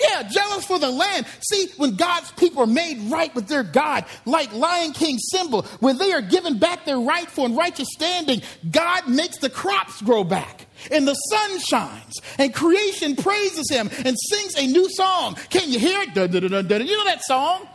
Yeah, 0.00 0.22
jealous 0.22 0.64
for 0.64 0.78
the 0.78 0.90
land. 0.90 1.26
See, 1.48 1.68
when 1.76 1.94
God's 1.94 2.32
people 2.32 2.62
are 2.62 2.66
made 2.66 2.98
right 3.10 3.32
with 3.34 3.46
their 3.46 3.62
God, 3.62 4.04
like 4.24 4.52
Lion 4.52 4.92
King 4.92 5.18
Simba, 5.18 5.62
when 5.80 5.98
they 5.98 6.12
are 6.12 6.22
given 6.22 6.58
back 6.58 6.84
their 6.84 6.98
rightful 6.98 7.44
and 7.44 7.56
righteous 7.56 7.88
standing, 7.92 8.42
God 8.70 9.06
makes 9.08 9.38
the 9.38 9.50
crops 9.50 10.00
grow 10.02 10.24
back. 10.24 10.66
And 10.90 11.06
the 11.06 11.14
sun 11.14 11.58
shines, 11.60 12.14
and 12.38 12.52
creation 12.52 13.14
praises 13.14 13.70
him 13.70 13.90
and 14.04 14.16
sings 14.30 14.56
a 14.56 14.66
new 14.66 14.88
song. 14.90 15.36
Can 15.50 15.70
you 15.70 15.78
hear 15.78 16.00
it? 16.02 16.16
You 16.16 16.96
know 16.96 17.04
that 17.04 17.22
song? 17.22 17.68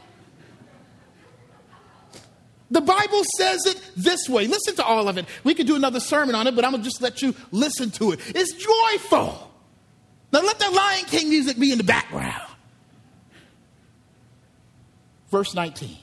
The 2.69 2.82
Bible 2.82 3.23
says 3.38 3.65
it 3.65 3.82
this 3.95 4.27
way. 4.27 4.47
Listen 4.47 4.75
to 4.75 4.84
all 4.84 5.08
of 5.08 5.17
it. 5.17 5.25
We 5.43 5.53
could 5.53 5.67
do 5.67 5.75
another 5.75 5.99
sermon 5.99 6.36
on 6.36 6.47
it, 6.47 6.56
but 6.56 6.65
I'm 6.65 6.71
going 6.71 6.84
to 6.84 6.89
just 6.89 7.01
let 7.01 7.21
you 7.21 7.34
listen 7.51 7.91
to 7.91 8.12
it. 8.12 8.19
It's 8.36 8.53
joyful. 8.53 9.51
Now 10.34 10.41
let 10.41 10.60
that 10.60 10.73
Lion 10.73 11.06
King 11.06 11.30
music 11.30 11.58
be 11.58 11.71
in 11.71 11.77
the 11.77 11.84
background. 11.84 12.47
Verse 15.32 15.53
19. 15.53 15.97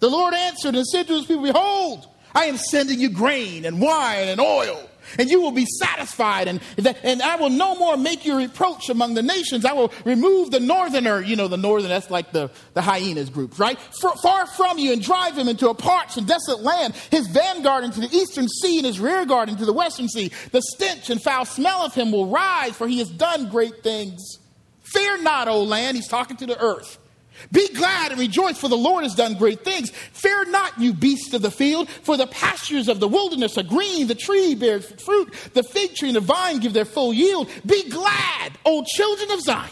The 0.00 0.08
Lord 0.10 0.34
answered 0.34 0.74
and 0.74 0.86
said 0.86 1.06
to 1.06 1.14
his 1.14 1.26
people, 1.26 1.44
Behold, 1.44 2.06
I 2.34 2.46
am 2.46 2.58
sending 2.58 3.00
you 3.00 3.08
grain 3.08 3.64
and 3.64 3.80
wine 3.80 4.28
and 4.28 4.40
oil 4.40 4.90
and 5.18 5.30
you 5.30 5.40
will 5.40 5.52
be 5.52 5.66
satisfied, 5.66 6.48
and, 6.48 6.60
and 7.02 7.22
I 7.22 7.36
will 7.36 7.50
no 7.50 7.74
more 7.76 7.96
make 7.96 8.24
you 8.24 8.36
reproach 8.36 8.88
among 8.88 9.14
the 9.14 9.22
nations. 9.22 9.64
I 9.64 9.72
will 9.72 9.92
remove 10.04 10.50
the 10.50 10.60
northerner, 10.60 11.20
you 11.20 11.36
know, 11.36 11.48
the 11.48 11.56
northern, 11.56 11.88
that's 11.88 12.10
like 12.10 12.32
the, 12.32 12.50
the 12.74 12.82
hyenas 12.82 13.30
group, 13.30 13.58
right? 13.58 13.78
Far, 14.00 14.16
far 14.16 14.46
from 14.46 14.78
you 14.78 14.92
and 14.92 15.02
drive 15.02 15.36
him 15.36 15.48
into 15.48 15.68
a 15.68 15.74
parched 15.74 16.16
and 16.16 16.26
desolate 16.26 16.62
land, 16.62 16.94
his 17.10 17.26
vanguard 17.28 17.84
into 17.84 18.00
the 18.00 18.14
eastern 18.14 18.48
sea 18.48 18.78
and 18.78 18.86
his 18.86 19.00
rearguard 19.00 19.48
into 19.48 19.64
the 19.64 19.72
western 19.72 20.08
sea. 20.08 20.30
The 20.52 20.62
stench 20.62 21.10
and 21.10 21.22
foul 21.22 21.44
smell 21.44 21.82
of 21.82 21.94
him 21.94 22.12
will 22.12 22.28
rise, 22.28 22.76
for 22.76 22.88
he 22.88 22.98
has 22.98 23.10
done 23.10 23.48
great 23.50 23.82
things. 23.82 24.38
Fear 24.82 25.22
not, 25.22 25.48
O 25.48 25.62
land, 25.62 25.96
he's 25.96 26.08
talking 26.08 26.36
to 26.38 26.46
the 26.46 26.58
earth. 26.60 26.98
Be 27.52 27.68
glad 27.74 28.12
and 28.12 28.20
rejoice, 28.20 28.58
for 28.58 28.68
the 28.68 28.76
Lord 28.76 29.04
has 29.04 29.14
done 29.14 29.34
great 29.34 29.64
things. 29.64 29.90
Fear 29.90 30.50
not, 30.50 30.78
you 30.78 30.92
beasts 30.92 31.34
of 31.34 31.42
the 31.42 31.50
field, 31.50 31.88
for 31.88 32.16
the 32.16 32.26
pastures 32.26 32.88
of 32.88 33.00
the 33.00 33.08
wilderness 33.08 33.58
are 33.58 33.62
green. 33.62 34.06
The 34.06 34.14
tree 34.14 34.54
bears 34.54 34.90
fruit, 35.02 35.32
the 35.52 35.62
fig 35.62 35.94
tree 35.94 36.08
and 36.08 36.16
the 36.16 36.20
vine 36.20 36.58
give 36.58 36.72
their 36.72 36.84
full 36.84 37.12
yield. 37.12 37.48
Be 37.66 37.88
glad, 37.88 38.52
O 38.64 38.84
children 38.86 39.30
of 39.30 39.40
Zion, 39.42 39.70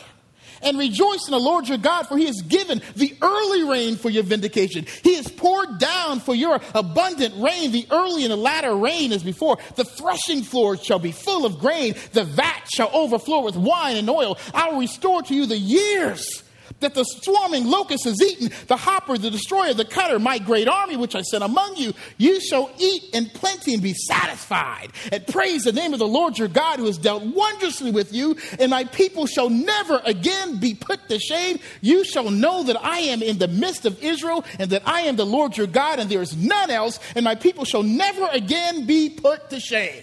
and 0.62 0.78
rejoice 0.78 1.26
in 1.26 1.32
the 1.32 1.40
Lord 1.40 1.68
your 1.68 1.78
God, 1.78 2.06
for 2.06 2.16
he 2.16 2.26
has 2.26 2.42
given 2.42 2.82
the 2.94 3.16
early 3.22 3.64
rain 3.64 3.96
for 3.96 4.10
your 4.10 4.22
vindication. 4.22 4.86
He 5.02 5.16
has 5.16 5.28
poured 5.28 5.78
down 5.78 6.20
for 6.20 6.34
your 6.34 6.60
abundant 6.74 7.34
rain, 7.42 7.72
the 7.72 7.86
early 7.90 8.24
and 8.24 8.32
the 8.32 8.36
latter 8.36 8.74
rain 8.74 9.12
as 9.12 9.22
before. 9.22 9.58
The 9.76 9.84
threshing 9.84 10.42
floors 10.42 10.82
shall 10.82 10.98
be 10.98 11.12
full 11.12 11.46
of 11.46 11.58
grain, 11.58 11.94
the 12.12 12.24
vat 12.24 12.68
shall 12.72 12.90
overflow 12.92 13.40
with 13.40 13.56
wine 13.56 13.96
and 13.96 14.10
oil. 14.10 14.38
I 14.54 14.70
will 14.70 14.80
restore 14.80 15.22
to 15.22 15.34
you 15.34 15.46
the 15.46 15.58
years 15.58 16.42
that 16.80 16.94
the 16.94 17.04
swarming 17.04 17.66
locust 17.66 18.04
has 18.04 18.20
eaten, 18.20 18.50
the 18.66 18.76
hopper, 18.76 19.18
the 19.18 19.30
destroyer, 19.30 19.74
the 19.74 19.84
cutter, 19.84 20.18
my 20.18 20.38
great 20.38 20.68
army 20.68 20.96
which 20.96 21.14
I 21.14 21.22
sent 21.22 21.44
among 21.44 21.76
you, 21.76 21.92
you 22.18 22.40
shall 22.40 22.70
eat 22.78 23.04
in 23.12 23.26
plenty 23.26 23.74
and 23.74 23.82
be 23.82 23.94
satisfied, 23.94 24.90
and 25.10 25.26
praise 25.26 25.64
the 25.64 25.72
name 25.72 25.92
of 25.92 25.98
the 25.98 26.06
Lord 26.06 26.38
your 26.38 26.48
God 26.48 26.78
who 26.78 26.86
has 26.86 26.98
dealt 26.98 27.24
wondrously 27.24 27.90
with 27.90 28.12
you, 28.12 28.36
and 28.58 28.70
my 28.70 28.84
people 28.84 29.26
shall 29.26 29.50
never 29.50 30.00
again 30.04 30.58
be 30.58 30.74
put 30.74 31.08
to 31.08 31.18
shame. 31.18 31.58
You 31.80 32.04
shall 32.04 32.30
know 32.30 32.62
that 32.64 32.82
I 32.82 32.98
am 33.00 33.22
in 33.22 33.38
the 33.38 33.48
midst 33.48 33.86
of 33.86 34.02
Israel, 34.02 34.44
and 34.58 34.70
that 34.70 34.82
I 34.86 35.02
am 35.02 35.16
the 35.16 35.26
Lord 35.26 35.56
your 35.56 35.66
God, 35.66 35.98
and 35.98 36.10
there 36.10 36.22
is 36.22 36.36
none 36.36 36.70
else, 36.70 36.98
and 37.14 37.24
my 37.24 37.34
people 37.34 37.64
shall 37.64 37.82
never 37.82 38.28
again 38.32 38.86
be 38.86 39.10
put 39.10 39.50
to 39.50 39.60
shame. 39.60 40.02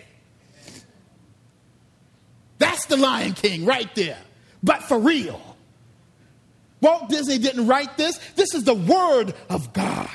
That's 2.58 2.86
the 2.86 2.98
Lion 2.98 3.34
King 3.34 3.66
right 3.66 3.94
there, 3.96 4.20
but 4.62 4.84
for 4.84 5.00
real. 5.00 5.49
Walt 6.82 7.10
Disney 7.10 7.38
didn't 7.38 7.68
write 7.68 7.98
this. 7.98 8.18
This 8.36 8.54
is 8.54 8.64
the 8.64 8.74
Word 8.74 9.34
of 9.50 9.74
God. 9.74 10.10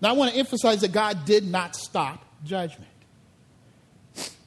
Now, 0.00 0.10
I 0.10 0.12
want 0.12 0.32
to 0.32 0.38
emphasize 0.38 0.80
that 0.82 0.92
God 0.92 1.24
did 1.24 1.46
not 1.46 1.74
stop 1.74 2.24
judgment. 2.44 2.90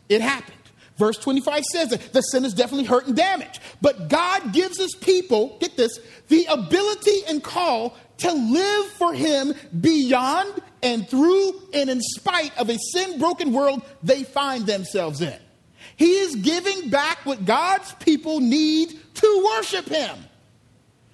It 0.07 0.21
happened. 0.21 0.57
Verse 0.97 1.17
25 1.17 1.63
says 1.65 1.89
that 1.89 2.13
the 2.13 2.21
sin 2.21 2.45
is 2.45 2.53
definitely 2.53 2.85
hurt 2.85 3.07
and 3.07 3.15
damage. 3.15 3.59
But 3.81 4.07
God 4.07 4.53
gives 4.53 4.77
his 4.77 4.93
people, 4.93 5.57
get 5.59 5.75
this, 5.75 5.99
the 6.27 6.45
ability 6.45 7.23
and 7.27 7.43
call 7.43 7.97
to 8.19 8.31
live 8.31 8.85
for 8.91 9.13
him 9.13 9.53
beyond 9.79 10.61
and 10.83 11.09
through 11.09 11.59
and 11.73 11.89
in 11.89 12.01
spite 12.01 12.55
of 12.57 12.69
a 12.69 12.77
sin 12.93 13.17
broken 13.17 13.51
world 13.51 13.81
they 14.03 14.23
find 14.23 14.67
themselves 14.67 15.21
in. 15.21 15.39
He 16.01 16.13
is 16.13 16.35
giving 16.37 16.89
back 16.89 17.27
what 17.27 17.45
God's 17.45 17.93
people 17.93 18.39
need 18.39 18.89
to 19.13 19.51
worship 19.53 19.87
him 19.87 20.17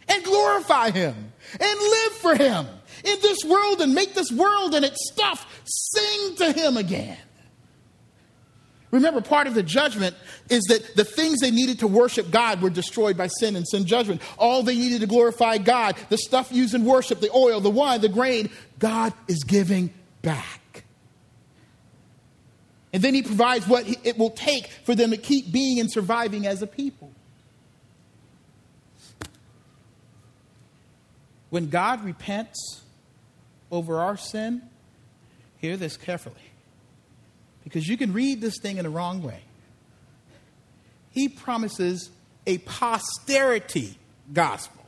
and 0.07 0.23
glorify 0.23 0.91
him 0.91 1.13
and 1.59 1.79
live 1.79 2.11
for 2.13 2.35
him 2.35 2.65
in 3.03 3.17
this 3.21 3.43
world 3.43 3.81
and 3.81 3.93
make 3.93 4.13
this 4.13 4.31
world 4.31 4.73
and 4.73 4.85
its 4.85 4.95
stuff 5.11 5.45
sing 5.65 6.35
to 6.37 6.53
him 6.53 6.77
again. 6.77 7.17
Remember, 8.89 9.19
part 9.19 9.47
of 9.47 9.55
the 9.55 9.61
judgment 9.61 10.15
is 10.49 10.63
that 10.69 10.95
the 10.95 11.03
things 11.03 11.41
they 11.41 11.51
needed 11.51 11.79
to 11.79 11.87
worship 11.87 12.31
God 12.31 12.61
were 12.61 12.69
destroyed 12.69 13.17
by 13.17 13.27
sin 13.27 13.57
and 13.57 13.67
sin 13.67 13.83
judgment. 13.83 14.21
All 14.37 14.63
they 14.63 14.75
needed 14.75 15.01
to 15.01 15.07
glorify 15.07 15.57
God, 15.57 15.97
the 16.07 16.17
stuff 16.17 16.49
used 16.49 16.73
in 16.73 16.85
worship, 16.85 17.19
the 17.19 17.31
oil, 17.35 17.59
the 17.59 17.69
wine, 17.69 17.99
the 17.99 18.07
grain, 18.07 18.49
God 18.79 19.11
is 19.27 19.43
giving 19.43 19.93
back. 20.21 20.61
And 22.97 23.03
then 23.03 23.13
He 23.13 23.21
provides 23.21 23.67
what 23.67 23.85
it 24.03 24.17
will 24.17 24.31
take 24.31 24.69
for 24.83 24.95
them 24.95 25.11
to 25.11 25.17
keep 25.17 25.51
being 25.51 25.79
and 25.79 25.91
surviving 25.91 26.47
as 26.47 26.63
a 26.63 26.65
people. 26.65 27.11
When 31.51 31.69
God 31.69 32.03
repents 32.03 32.81
over 33.69 33.99
our 33.99 34.17
sin, 34.17 34.63
hear 35.59 35.77
this 35.77 35.95
carefully 35.95 36.41
because 37.63 37.87
you 37.87 37.97
can 37.97 38.13
read 38.13 38.41
this 38.41 38.57
thing 38.59 38.77
in 38.77 38.83
the 38.83 38.89
wrong 38.89 39.21
way. 39.21 39.41
He 41.11 41.29
promises 41.29 42.09
a 42.47 42.57
posterity 42.57 43.95
gospel, 44.33 44.83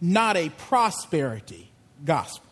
not 0.00 0.36
a 0.36 0.48
prosperity 0.48 1.70
gospel. 2.04 2.49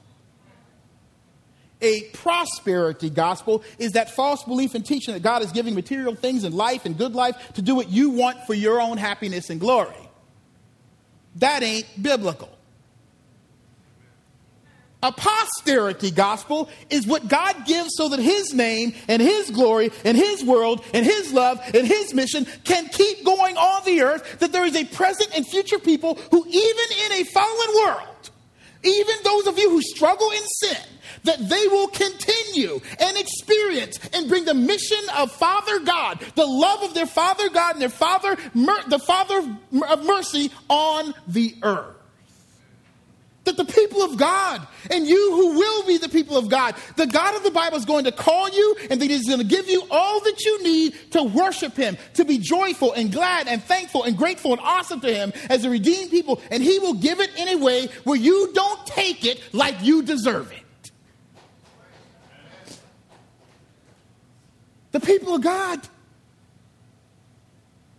A 1.81 2.03
prosperity 2.13 3.09
gospel 3.09 3.63
is 3.79 3.93
that 3.93 4.11
false 4.11 4.43
belief 4.45 4.75
and 4.75 4.85
teaching 4.85 5.15
that 5.15 5.23
God 5.23 5.43
is 5.43 5.53
giving 5.53 5.75
material 5.75 6.15
things 6.15 6.45
and 6.45 6.55
life 6.55 6.85
and 6.87 6.99
good 6.99 7.15
life 7.15 7.53
to 7.55 7.63
do 7.63 7.75
what 7.75 7.89
you 7.89 8.11
want 8.11 8.45
for 8.47 8.55
your 8.55 8.81
own 8.81 8.97
happiness 8.97 9.49
and 9.49 9.61
glory. 9.61 9.95
That 11.37 11.63
ain't 11.63 11.87
biblical. 12.01 12.51
A 15.01 15.13
posterity 15.13 16.11
gospel 16.11 16.69
is 16.91 17.07
what 17.07 17.29
God 17.29 17.67
gives 17.67 17.91
so 17.95 18.09
that 18.09 18.19
His 18.19 18.53
name 18.53 18.95
and 19.07 19.23
His 19.23 19.49
glory 19.51 19.93
and 20.05 20.17
His 20.17 20.43
world 20.43 20.85
and 20.93 21.07
His 21.07 21.33
love 21.33 21.61
and 21.73 21.87
His 21.87 22.13
mission 22.13 22.47
can 22.65 22.89
keep 22.89 23.25
going 23.25 23.57
on 23.57 23.85
the 23.85 24.03
earth. 24.03 24.41
That 24.41 24.51
there 24.51 24.65
is 24.65 24.75
a 24.75 24.85
present 24.87 25.31
and 25.37 25.47
future 25.47 25.79
people 25.79 26.17
who, 26.33 26.45
even 26.45 26.87
in 27.07 27.13
a 27.13 27.25
fallen 27.25 27.69
world, 27.77 28.31
even 28.83 29.15
those 29.23 29.47
of 29.47 29.57
you 29.57 29.71
who 29.71 29.83
struggle 29.83 30.33
in 30.33 30.43
sin, 30.47 30.83
that 31.25 31.49
they 31.49 31.69
will 31.69 31.89
continue 31.89 32.81
and 33.01 33.17
experience 33.17 33.99
and 34.13 34.29
bring 34.29 34.45
the 34.45 34.55
mission 34.55 34.99
of 35.17 35.33
Father 35.33 35.81
God, 35.81 36.21
the 36.35 36.47
love 36.47 36.83
of 36.83 36.95
their 36.95 37.07
Father 37.07 37.49
God 37.51 37.73
and 37.73 37.83
their 37.83 37.89
Father, 37.89 38.37
the 38.89 38.99
Father 38.99 39.39
of 39.89 40.05
mercy 40.05 40.51
on 40.69 41.15
the 41.27 41.55
earth 41.63 41.99
that 43.49 43.57
the 43.57 43.73
people 43.73 44.03
of 44.03 44.19
God 44.19 44.67
and 44.91 45.07
you 45.07 45.31
who 45.33 45.59
will 45.59 45.87
be 45.87 45.97
the 45.97 46.09
people 46.09 46.37
of 46.37 46.51
God, 46.51 46.75
the 46.97 47.07
God 47.07 47.35
of 47.35 47.43
the 47.43 47.51
Bible 47.51 47.79
is 47.79 47.87
going 47.87 48.05
to 48.05 48.13
call 48.13 48.49
you 48.51 48.77
and 48.91 49.01
that 49.01 49.09
He's 49.09 49.27
going 49.27 49.41
to 49.41 49.47
give 49.47 49.69
you 49.69 49.83
all 49.91 50.21
that 50.21 50.45
you 50.45 50.63
need 50.63 50.95
to 51.13 51.23
worship 51.23 51.75
Him, 51.75 51.97
to 52.15 52.25
be 52.27 52.39
joyful 52.39 52.93
and 52.93 53.11
glad 53.11 53.49
and 53.49 53.63
thankful 53.63 54.05
and 54.05 54.17
grateful 54.17 54.53
and 54.53 54.61
awesome 54.63 55.01
to 55.01 55.13
Him 55.13 55.33
as 55.49 55.65
a 55.65 55.71
redeemed 55.71 56.11
people. 56.11 56.43
And 56.51 56.63
He 56.63 56.79
will 56.79 56.95
give 56.95 57.21
it 57.21 57.31
in 57.39 57.49
a 57.49 57.57
way 57.57 57.87
where 58.05 58.19
you 58.19 58.53
don't 58.53 58.87
take 58.87 59.25
it 59.25 59.43
like 59.55 59.77
you 59.83 60.03
deserve 60.03 60.53
it. 60.53 60.68
The 64.93 65.01
people 65.01 65.35
of 65.35 65.43
God, 65.43 65.81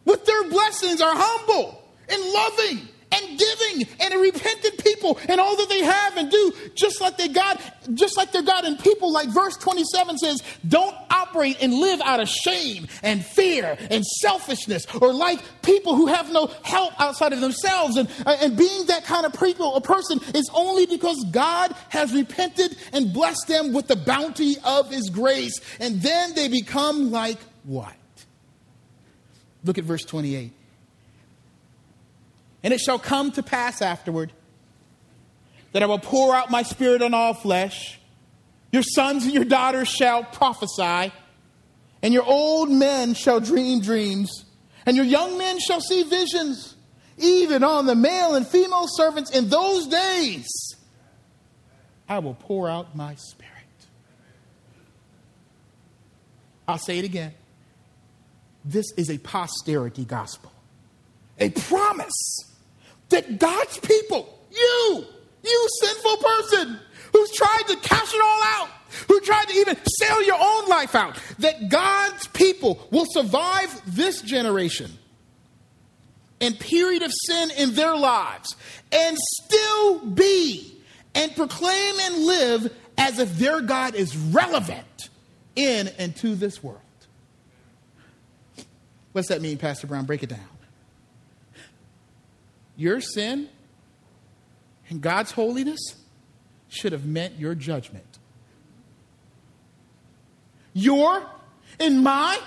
with 0.05 0.25
their 0.25 0.49
blessings, 0.49 1.01
are 1.01 1.13
humble 1.13 1.83
and 2.09 2.23
loving 2.31 2.87
and 3.21 3.39
giving 3.39 3.87
and 3.99 4.13
a 4.13 4.17
repentant 4.17 4.83
people 4.83 5.19
and 5.27 5.39
all 5.39 5.55
that 5.57 5.69
they 5.69 5.83
have 5.83 6.17
and 6.17 6.31
do, 6.31 6.53
just 6.75 7.01
like 7.01 7.17
they 7.17 7.27
got, 7.27 7.61
just 7.93 8.17
like 8.17 8.31
their 8.31 8.41
God. 8.41 8.65
And 8.65 8.79
people, 8.79 9.11
like 9.11 9.29
verse 9.29 9.57
27 9.57 10.17
says, 10.17 10.43
don't 10.67 10.95
operate 11.09 11.57
and 11.61 11.73
live 11.73 12.01
out 12.01 12.19
of 12.19 12.29
shame 12.29 12.87
and 13.03 13.23
fear 13.23 13.77
and 13.89 14.05
selfishness, 14.05 14.85
or 15.01 15.13
like 15.13 15.39
people 15.61 15.95
who 15.95 16.07
have 16.07 16.31
no 16.31 16.47
help 16.63 16.99
outside 16.99 17.33
of 17.33 17.41
themselves. 17.41 17.97
And, 17.97 18.09
uh, 18.25 18.37
and 18.41 18.57
being 18.57 18.85
that 18.87 19.03
kind 19.05 19.25
of 19.25 19.39
people, 19.39 19.75
a 19.75 19.81
person, 19.81 20.19
is 20.33 20.49
only 20.53 20.85
because 20.85 21.23
God 21.31 21.75
has 21.89 22.13
repented 22.13 22.77
and 22.93 23.13
blessed 23.13 23.47
them 23.47 23.73
with 23.73 23.87
the 23.87 23.95
bounty 23.95 24.55
of 24.63 24.91
his 24.91 25.09
grace. 25.09 25.59
And 25.79 26.01
then 26.01 26.33
they 26.35 26.47
become 26.47 27.11
like 27.11 27.37
what? 27.63 27.93
Look 29.63 29.77
at 29.77 29.83
verse 29.83 30.05
28. 30.05 30.53
And 32.63 32.73
it 32.73 32.79
shall 32.79 32.99
come 32.99 33.31
to 33.33 33.43
pass 33.43 33.81
afterward 33.81 34.31
that 35.71 35.83
I 35.83 35.85
will 35.85 35.99
pour 35.99 36.35
out 36.35 36.49
my 36.49 36.63
spirit 36.63 37.01
on 37.01 37.13
all 37.13 37.33
flesh. 37.33 37.99
Your 38.71 38.83
sons 38.83 39.23
and 39.25 39.33
your 39.33 39.45
daughters 39.45 39.87
shall 39.87 40.23
prophesy, 40.23 41.11
and 42.01 42.13
your 42.13 42.23
old 42.23 42.69
men 42.69 43.13
shall 43.13 43.39
dream 43.39 43.81
dreams, 43.81 44.45
and 44.85 44.95
your 44.95 45.05
young 45.05 45.37
men 45.37 45.59
shall 45.59 45.81
see 45.81 46.03
visions, 46.03 46.75
even 47.17 47.63
on 47.63 47.85
the 47.85 47.95
male 47.95 48.35
and 48.35 48.47
female 48.47 48.87
servants 48.87 49.31
in 49.31 49.49
those 49.49 49.87
days. 49.87 50.47
I 52.07 52.19
will 52.19 52.35
pour 52.35 52.69
out 52.69 52.95
my 52.95 53.15
spirit. 53.15 53.53
I'll 56.67 56.77
say 56.77 56.99
it 56.99 57.05
again. 57.05 57.33
This 58.63 58.91
is 58.97 59.09
a 59.09 59.17
posterity 59.17 60.05
gospel, 60.05 60.51
a 61.39 61.49
promise 61.49 62.39
that 63.09 63.39
God's 63.39 63.77
people, 63.79 64.37
you, 64.51 65.05
you 65.43 65.67
sinful 65.81 66.17
person 66.17 66.79
who's 67.13 67.31
tried 67.31 67.63
to 67.67 67.75
cash 67.77 68.13
it 68.13 68.21
all 68.21 68.43
out, 68.43 68.69
who 69.07 69.19
tried 69.21 69.47
to 69.47 69.55
even 69.55 69.77
sell 69.99 70.23
your 70.23 70.37
own 70.39 70.67
life 70.67 70.95
out, 70.95 71.19
that 71.39 71.69
God's 71.69 72.27
people 72.27 72.87
will 72.91 73.05
survive 73.09 73.81
this 73.95 74.21
generation 74.21 74.91
and 76.41 76.59
period 76.59 77.03
of 77.03 77.11
sin 77.25 77.51
in 77.57 77.73
their 77.73 77.95
lives 77.95 78.55
and 78.91 79.17
still 79.17 80.05
be 80.05 80.77
and 81.15 81.35
proclaim 81.35 81.99
and 81.99 82.25
live 82.25 82.73
as 82.97 83.19
if 83.19 83.37
their 83.37 83.61
God 83.61 83.95
is 83.95 84.15
relevant 84.15 85.09
in 85.55 85.89
and 85.97 86.15
to 86.17 86.35
this 86.35 86.63
world. 86.63 86.79
What's 89.11 89.29
that 89.29 89.41
mean, 89.41 89.57
Pastor 89.57 89.87
Brown? 89.87 90.05
Break 90.05 90.23
it 90.23 90.29
down 90.29 90.58
your 92.79 93.01
sin 93.01 93.49
and 94.89 95.01
God's 95.01 95.31
holiness 95.31 95.95
should 96.69 96.93
have 96.93 97.05
meant 97.05 97.37
your 97.37 97.53
judgment. 97.53 98.05
Your 100.73 101.29
and 101.79 102.01
my 102.01 102.39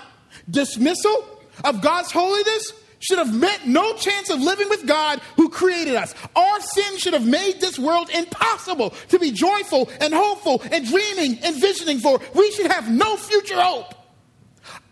dismissal 0.49 1.27
of 1.63 1.81
God's 1.81 2.11
holiness 2.11 2.73
should 2.99 3.19
have 3.19 3.35
meant 3.35 3.67
no 3.67 3.93
chance 3.95 4.29
of 4.31 4.41
living 4.41 4.69
with 4.69 4.87
God 4.87 5.19
who 5.35 5.49
created 5.49 5.95
us. 5.95 6.15
Our 6.35 6.61
sin 6.61 6.97
should 6.97 7.13
have 7.13 7.27
made 7.27 7.59
this 7.59 7.77
world 7.77 8.09
impossible 8.09 8.91
to 9.09 9.19
be 9.19 9.31
joyful 9.31 9.89
and 10.01 10.13
hopeful 10.13 10.63
and 10.71 10.87
dreaming 10.87 11.37
and 11.43 11.55
visioning 11.61 11.99
for. 11.99 12.19
We 12.33 12.49
should 12.51 12.71
have 12.71 12.89
no 12.89 13.17
future 13.17 13.61
hope. 13.61 13.93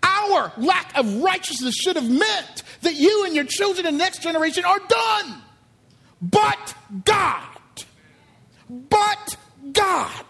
Our 0.04 0.52
lack 0.58 0.98
of 0.98 1.22
righteousness 1.24 1.74
should 1.76 1.96
have 1.96 2.10
meant 2.10 2.64
that 2.82 2.96
you 2.96 3.26
and 3.26 3.36
your 3.36 3.46
children 3.46 3.86
and 3.86 3.98
next 3.98 4.22
generation 4.22 4.66
are 4.66 4.80
done. 4.80 5.42
But 6.22 6.76
God. 7.06 7.58
But 8.70 9.38
God. 9.72 10.26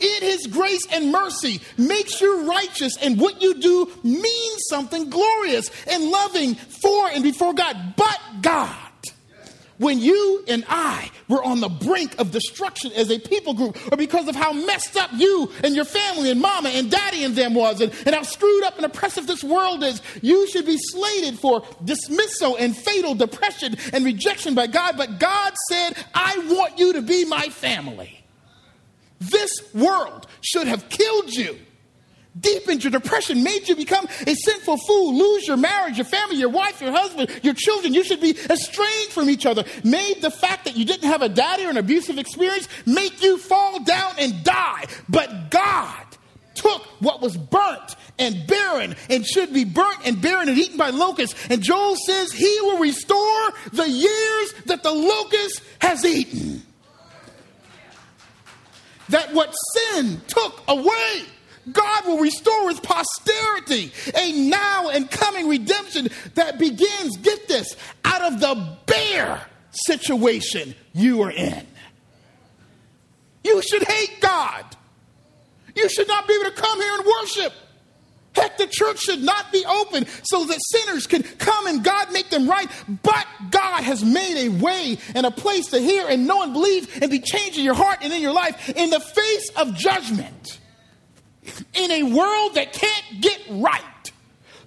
In 0.00 0.22
his 0.22 0.46
grace 0.46 0.86
and 0.92 1.10
mercy 1.10 1.60
makes 1.76 2.20
you 2.20 2.48
righteous, 2.48 2.96
and 2.98 3.20
what 3.20 3.42
you 3.42 3.54
do 3.54 3.90
means 4.04 4.62
something 4.68 5.10
glorious 5.10 5.70
and 5.88 6.10
loving 6.10 6.54
for 6.54 7.08
and 7.08 7.24
before 7.24 7.52
God. 7.52 7.94
But 7.96 8.20
God 8.40 8.76
when 9.78 9.98
you 9.98 10.44
and 10.48 10.64
I 10.68 11.10
were 11.28 11.42
on 11.42 11.60
the 11.60 11.68
brink 11.68 12.18
of 12.18 12.30
destruction 12.30 12.92
as 12.92 13.10
a 13.10 13.18
people 13.18 13.54
group, 13.54 13.78
or 13.90 13.96
because 13.96 14.28
of 14.28 14.36
how 14.36 14.52
messed 14.52 14.96
up 14.96 15.10
you 15.14 15.50
and 15.62 15.74
your 15.74 15.84
family 15.84 16.30
and 16.30 16.40
mama 16.40 16.68
and 16.68 16.90
daddy 16.90 17.24
and 17.24 17.34
them 17.34 17.54
was, 17.54 17.80
and, 17.80 17.92
and 18.04 18.14
how 18.14 18.22
screwed 18.22 18.64
up 18.64 18.76
and 18.76 18.84
oppressive 18.84 19.26
this 19.26 19.42
world 19.42 19.82
is, 19.82 20.02
you 20.20 20.48
should 20.50 20.66
be 20.66 20.78
slated 20.78 21.38
for 21.38 21.62
dismissal 21.84 22.56
and 22.56 22.76
fatal 22.76 23.14
depression 23.14 23.76
and 23.92 24.04
rejection 24.04 24.54
by 24.54 24.66
God. 24.66 24.96
But 24.96 25.18
God 25.18 25.54
said, 25.68 25.92
I 26.14 26.38
want 26.50 26.78
you 26.78 26.94
to 26.94 27.02
be 27.02 27.24
my 27.24 27.48
family. 27.48 28.24
This 29.20 29.74
world 29.74 30.26
should 30.40 30.66
have 30.68 30.88
killed 30.88 31.32
you 31.34 31.58
deepened 32.40 32.84
your 32.84 32.90
depression, 32.90 33.42
made 33.42 33.68
you 33.68 33.76
become 33.76 34.06
a 34.26 34.34
sinful 34.34 34.78
fool, 34.78 35.16
lose 35.16 35.46
your 35.46 35.56
marriage, 35.56 35.96
your 35.96 36.04
family, 36.04 36.36
your 36.36 36.48
wife, 36.48 36.80
your 36.80 36.92
husband, 36.92 37.30
your 37.42 37.54
children. 37.54 37.94
You 37.94 38.04
should 38.04 38.20
be 38.20 38.36
estranged 38.50 39.12
from 39.12 39.30
each 39.30 39.46
other. 39.46 39.64
Made 39.84 40.22
the 40.22 40.30
fact 40.30 40.64
that 40.64 40.76
you 40.76 40.84
didn't 40.84 41.08
have 41.08 41.22
a 41.22 41.28
daddy 41.28 41.64
or 41.64 41.70
an 41.70 41.76
abusive 41.76 42.18
experience 42.18 42.68
make 42.86 43.22
you 43.22 43.38
fall 43.38 43.82
down 43.84 44.14
and 44.18 44.42
die. 44.44 44.86
But 45.08 45.50
God 45.50 46.04
took 46.54 46.82
what 47.00 47.20
was 47.20 47.36
burnt 47.36 47.96
and 48.18 48.46
barren 48.46 48.96
and 49.08 49.24
should 49.24 49.52
be 49.52 49.64
burnt 49.64 49.98
and 50.04 50.20
barren 50.20 50.48
and 50.48 50.58
eaten 50.58 50.76
by 50.76 50.90
locusts. 50.90 51.38
And 51.48 51.62
Joel 51.62 51.96
says 51.96 52.32
he 52.32 52.58
will 52.62 52.78
restore 52.78 53.52
the 53.72 53.88
years 53.88 54.54
that 54.66 54.82
the 54.82 54.90
locust 54.90 55.62
has 55.80 56.04
eaten. 56.04 56.62
That 59.10 59.32
what 59.32 59.54
sin 59.74 60.20
took 60.26 60.62
away 60.68 61.24
God 61.72 62.06
will 62.06 62.18
restore 62.18 62.68
his 62.68 62.80
posterity, 62.80 63.92
a 64.14 64.32
now 64.48 64.88
and 64.88 65.10
coming 65.10 65.48
redemption 65.48 66.08
that 66.34 66.58
begins, 66.58 67.16
get 67.18 67.48
this, 67.48 67.76
out 68.04 68.22
of 68.32 68.40
the 68.40 68.76
bare 68.86 69.40
situation 69.70 70.74
you 70.92 71.22
are 71.22 71.30
in. 71.30 71.66
You 73.44 73.62
should 73.62 73.82
hate 73.82 74.20
God. 74.20 74.64
You 75.74 75.88
should 75.88 76.08
not 76.08 76.26
be 76.26 76.34
able 76.34 76.50
to 76.50 76.56
come 76.60 76.80
here 76.80 76.94
and 76.94 77.06
worship. 77.06 77.52
Heck, 78.34 78.56
the 78.56 78.66
church 78.66 79.00
should 79.00 79.22
not 79.22 79.50
be 79.52 79.64
open 79.64 80.06
so 80.22 80.44
that 80.44 80.58
sinners 80.72 81.06
can 81.06 81.22
come 81.22 81.66
and 81.66 81.82
God 81.82 82.12
make 82.12 82.30
them 82.30 82.48
right. 82.48 82.70
But 83.02 83.26
God 83.50 83.82
has 83.82 84.04
made 84.04 84.46
a 84.46 84.48
way 84.48 84.98
and 85.14 85.26
a 85.26 85.30
place 85.30 85.68
to 85.68 85.80
hear 85.80 86.06
and 86.08 86.26
know 86.26 86.42
and 86.42 86.52
believe 86.52 87.02
and 87.02 87.10
be 87.10 87.20
changed 87.20 87.58
in 87.58 87.64
your 87.64 87.74
heart 87.74 87.98
and 88.02 88.12
in 88.12 88.22
your 88.22 88.32
life 88.32 88.68
in 88.70 88.90
the 88.90 89.00
face 89.00 89.50
of 89.56 89.74
judgment 89.74 90.58
in 91.74 91.90
a 91.90 92.02
world 92.04 92.54
that 92.54 92.72
can't 92.72 93.20
get 93.20 93.40
right, 93.50 94.12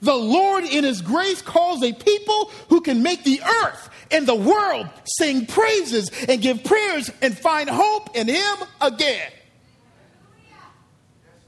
the 0.01 0.15
Lord 0.15 0.63
in 0.63 0.83
His 0.83 1.01
grace 1.01 1.41
calls 1.41 1.83
a 1.83 1.93
people 1.93 2.51
who 2.69 2.81
can 2.81 3.03
make 3.03 3.23
the 3.23 3.41
earth 3.63 3.89
and 4.09 4.27
the 4.27 4.35
world 4.35 4.89
sing 5.05 5.45
praises 5.45 6.11
and 6.27 6.41
give 6.41 6.63
prayers 6.63 7.09
and 7.21 7.37
find 7.37 7.69
hope 7.69 8.15
in 8.15 8.27
Him 8.27 8.57
again. 8.81 9.31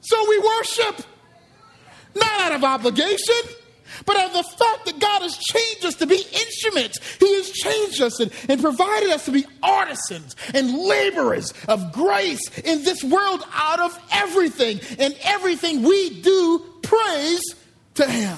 So 0.01 0.29
we 0.29 0.39
worship, 0.39 1.05
not 2.15 2.39
out 2.41 2.51
of 2.53 2.63
obligation 2.63 3.35
but 4.05 4.19
of 4.19 4.33
the 4.33 4.43
fact 4.43 4.85
that 4.85 4.99
God 4.99 5.21
has 5.21 5.37
changed 5.37 5.85
us 5.85 5.95
to 5.95 6.07
be 6.07 6.15
instruments. 6.15 6.99
He 7.17 7.35
has 7.35 7.49
changed 7.51 8.01
us 8.01 8.19
and, 8.19 8.31
and 8.49 8.61
provided 8.61 9.09
us 9.11 9.25
to 9.25 9.31
be 9.31 9.45
artisans 9.61 10.35
and 10.53 10.77
laborers 10.77 11.53
of 11.67 11.91
grace 11.91 12.57
in 12.59 12.83
this 12.83 13.03
world 13.03 13.43
out 13.53 13.79
of 13.79 13.97
everything. 14.11 14.79
And 14.99 15.15
everything 15.23 15.83
we 15.83 16.21
do, 16.21 16.65
praise 16.81 17.43
to 17.95 18.05
Him. 18.05 18.37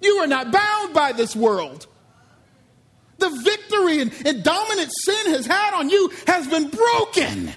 You 0.00 0.16
are 0.16 0.26
not 0.26 0.50
bound 0.50 0.94
by 0.94 1.12
this 1.12 1.36
world. 1.36 1.86
The 3.18 3.30
victory 3.30 4.00
and, 4.00 4.12
and 4.26 4.42
dominant 4.42 4.90
sin 5.04 5.26
has 5.32 5.46
had 5.46 5.74
on 5.74 5.88
you 5.90 6.10
has 6.26 6.48
been 6.48 6.68
broken. 6.68 7.52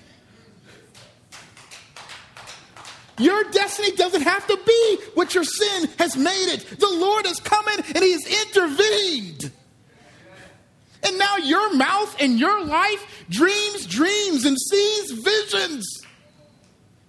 Your 3.18 3.44
destiny 3.46 3.92
doesn't 3.92 4.24
have 4.24 4.46
to 4.48 4.60
be 4.66 4.98
what 5.14 5.34
your 5.34 5.44
sin 5.44 5.90
has 6.00 6.18
made 6.18 6.54
it. 6.54 6.80
The 6.80 6.90
Lord 6.90 7.26
has 7.26 7.40
come 7.40 7.66
in 7.70 7.80
and 7.80 8.04
He 8.04 8.12
has 8.12 8.26
intervened. 8.48 9.52
And 11.04 11.18
now 11.20 11.38
your 11.38 11.76
mouth 11.76 12.16
and 12.20 12.40
your 12.40 12.66
life 12.66 13.26
dreams 13.30 13.86
dreams 13.86 14.46
and 14.46 14.58
sees 14.60 15.12
visions. 15.12 16.02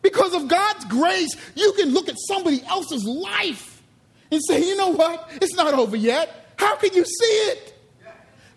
Because 0.02 0.34
of 0.34 0.46
God's 0.46 0.84
grace, 0.84 1.34
you 1.54 1.72
can 1.72 1.92
look 1.92 2.08
at 2.08 2.16
somebody 2.28 2.62
else's 2.64 3.04
life 3.04 3.82
and 4.30 4.40
say, 4.44 4.64
you 4.64 4.76
know 4.76 4.90
what? 4.90 5.28
It's 5.42 5.54
not 5.54 5.74
over 5.74 5.96
yet. 5.96 6.54
How 6.56 6.76
can 6.76 6.92
you 6.94 7.04
see 7.04 7.34
it? 7.50 7.75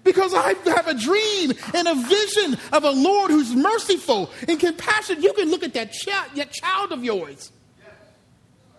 Because 0.10 0.34
I 0.34 0.56
have 0.72 0.88
a 0.88 0.96
dream 0.96 1.54
and 1.76 1.88
a 1.88 1.94
vision 1.94 2.58
of 2.74 2.84
a 2.84 2.90
Lord 2.90 3.30
who's 3.30 3.54
merciful 3.54 4.32
and 4.48 4.60
compassionate. 4.60 5.22
You 5.22 5.34
can 5.34 5.52
look 5.52 5.62
at 5.62 5.76
that 5.76 5.92
child, 5.92 6.32
that 6.36 6.52
child 6.52 6.92
of 6.92 7.04
yours 7.04 7.52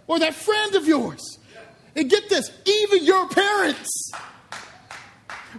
or 0.09 0.19
that 0.19 0.35
friend 0.35 0.75
of 0.75 0.89
yours. 0.89 1.39
And 1.95 2.11
get 2.11 2.29
this, 2.29 2.51
even 2.67 3.05
your 3.05 3.29
parents 3.29 4.11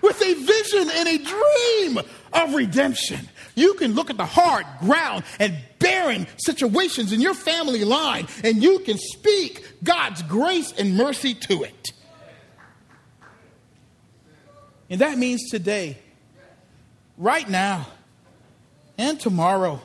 with 0.01 0.21
a 0.21 0.33
vision 0.33 0.89
and 0.93 1.07
a 1.07 1.17
dream 1.17 1.99
of 2.33 2.53
redemption. 2.53 3.29
You 3.55 3.73
can 3.75 3.93
look 3.93 4.09
at 4.09 4.17
the 4.17 4.25
hard 4.25 4.65
ground 4.81 5.23
and 5.39 5.57
barren 5.79 6.27
situations 6.35 7.13
in 7.13 7.21
your 7.21 7.33
family 7.33 7.85
line 7.85 8.27
and 8.43 8.61
you 8.61 8.79
can 8.79 8.97
speak 8.97 9.65
God's 9.85 10.21
grace 10.23 10.73
and 10.77 10.97
mercy 10.97 11.33
to 11.33 11.63
it. 11.63 11.93
And 14.91 14.99
that 14.99 15.17
means 15.17 15.49
today, 15.49 15.97
right 17.17 17.49
now, 17.49 17.87
and 18.97 19.17
tomorrow, 19.17 19.81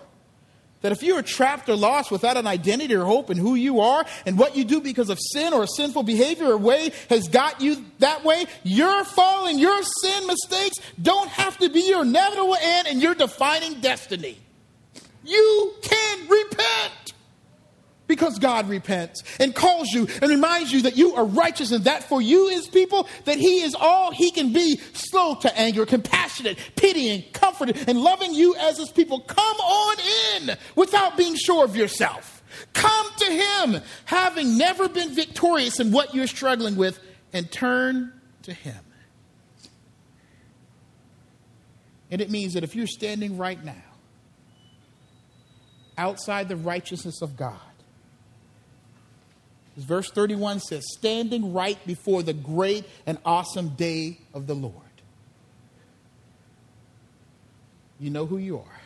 that 0.83 0.91
if 0.91 1.01
you 1.05 1.15
are 1.15 1.23
trapped 1.23 1.69
or 1.69 1.77
lost 1.77 2.11
without 2.11 2.37
an 2.37 2.49
identity 2.49 2.93
or 2.93 3.05
hope 3.05 3.31
in 3.31 3.37
who 3.37 3.55
you 3.55 3.81
are 3.81 4.05
and 4.27 4.37
what 4.37 4.57
you 4.57 4.65
do 4.65 4.81
because 4.81 5.09
of 5.09 5.21
sin 5.33 5.55
or 5.55 5.63
a 5.63 5.69
sinful 5.69 6.03
behavior 6.03 6.47
or 6.47 6.59
way 6.59 6.91
has 7.09 7.29
got 7.29 7.61
you 7.61 7.85
that 8.01 8.25
way, 8.25 8.47
your 8.65 9.05
fall 9.05 9.47
and 9.47 9.61
your 9.61 9.81
sin 10.03 10.27
mistakes 10.27 10.77
don't 11.01 11.29
have 11.29 11.57
to 11.59 11.69
be 11.69 11.89
your 11.89 12.03
inevitable 12.03 12.57
end 12.61 12.89
and 12.89 13.01
your 13.01 13.15
defining 13.15 13.81
destiny. 13.81 14.37
You 15.25 15.73
can 15.83 16.29
repent 16.29 17.06
because 18.07 18.39
God 18.39 18.69
repents 18.69 19.23
and 19.41 19.55
calls 19.55 19.89
you 19.91 20.07
and 20.23 20.31
reminds 20.31 20.73
you 20.73 20.83
that 20.83 20.97
you 20.97 21.15
are 21.15 21.25
righteous 21.25 21.73
and 21.73 21.85
that 21.85 22.05
for 22.05 22.23
you, 22.23 22.49
his 22.49 22.69
people, 22.69 23.09
that 23.25 23.39
he 23.39 23.63
is 23.63 23.75
all 23.75 24.13
he 24.13 24.31
can 24.31 24.53
be, 24.53 24.77
slow 24.93 25.35
to 25.37 25.59
anger, 25.59 25.87
compassionate, 25.87 26.59
pitying, 26.77 27.25
comforting, 27.33 27.77
and 27.89 28.01
loving 28.01 28.35
you 28.35 28.55
as 28.57 28.79
his 28.79 28.91
people. 28.91 29.21
Come 29.21 29.57
on 29.57 29.97
in 30.37 30.57
without 30.75 31.17
being 31.17 31.35
sure 31.37 31.65
of 31.65 31.77
yourself. 31.77 32.43
Come 32.73 33.07
to 33.19 33.25
him, 33.27 33.83
having 34.05 34.57
never 34.57 34.89
been 34.89 35.15
victorious 35.15 35.81
in 35.81 35.93
what 35.93 36.15
you're 36.15 36.27
struggling 36.27 36.77
with, 36.77 36.99
and 37.33 37.51
turn 37.51 38.13
to 38.43 38.53
him. 38.53 38.77
And 42.11 42.21
it 42.21 42.31
means 42.31 42.55
that 42.55 42.63
if 42.63 42.77
you're 42.77 42.87
standing 42.87 43.37
right 43.37 43.63
now 43.63 43.75
outside 45.99 46.49
the 46.49 46.57
righteousness 46.57 47.21
of 47.21 47.37
God, 47.37 47.59
verse 49.85 50.11
31 50.11 50.61
says, 50.61 50.85
standing 50.97 51.53
right 51.53 51.79
before 51.87 52.23
the 52.23 52.33
great 52.33 52.87
and 53.07 53.19
awesome 53.25 53.71
day 53.71 54.19
of 54.33 54.47
the 54.47 54.55
Lord. 54.55 54.75
You 58.01 58.11
know 58.11 58.27
who 58.27 58.39
you 58.39 58.59
are. 58.59 58.81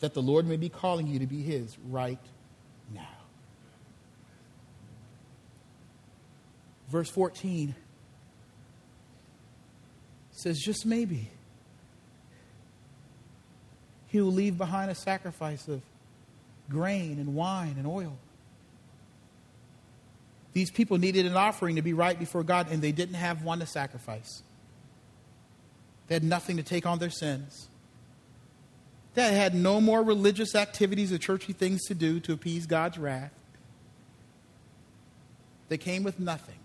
That 0.00 0.14
the 0.14 0.22
Lord 0.22 0.46
may 0.46 0.56
be 0.56 0.68
calling 0.68 1.06
you 1.06 1.20
to 1.20 1.26
be 1.26 1.42
His 1.42 1.76
right 1.88 2.18
now. 2.92 3.06
Verse 6.88 7.08
14 7.10 7.74
says, 10.32 10.58
just 10.58 10.84
maybe, 10.84 11.30
He 14.08 14.20
will 14.20 14.32
leave 14.32 14.58
behind 14.58 14.90
a 14.90 14.94
sacrifice 14.94 15.66
of 15.68 15.80
grain 16.68 17.18
and 17.18 17.34
wine 17.34 17.74
and 17.78 17.86
oil 17.86 18.16
these 20.54 20.70
people 20.70 20.98
needed 20.98 21.26
an 21.26 21.36
offering 21.36 21.76
to 21.76 21.82
be 21.82 21.92
right 21.92 22.18
before 22.18 22.44
God, 22.44 22.70
and 22.70 22.80
they 22.80 22.92
didn't 22.92 23.16
have 23.16 23.42
one 23.42 23.58
to 23.58 23.66
sacrifice. 23.66 24.42
They 26.06 26.14
had 26.14 26.24
nothing 26.24 26.56
to 26.56 26.62
take 26.62 26.86
on 26.86 27.00
their 27.00 27.10
sins. 27.10 27.68
They 29.14 29.34
had 29.34 29.54
no 29.54 29.80
more 29.80 30.02
religious 30.02 30.54
activities 30.54 31.12
or 31.12 31.18
churchy 31.18 31.52
things 31.52 31.82
to 31.86 31.94
do 31.94 32.20
to 32.20 32.32
appease 32.32 32.66
God's 32.66 32.98
wrath. 32.98 33.32
They 35.68 35.78
came 35.78 36.04
with 36.04 36.20
nothing, 36.20 36.58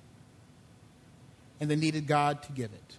and 1.60 1.70
they 1.70 1.76
needed 1.76 2.06
God 2.06 2.44
to 2.44 2.52
give 2.52 2.72
it. 2.72 2.96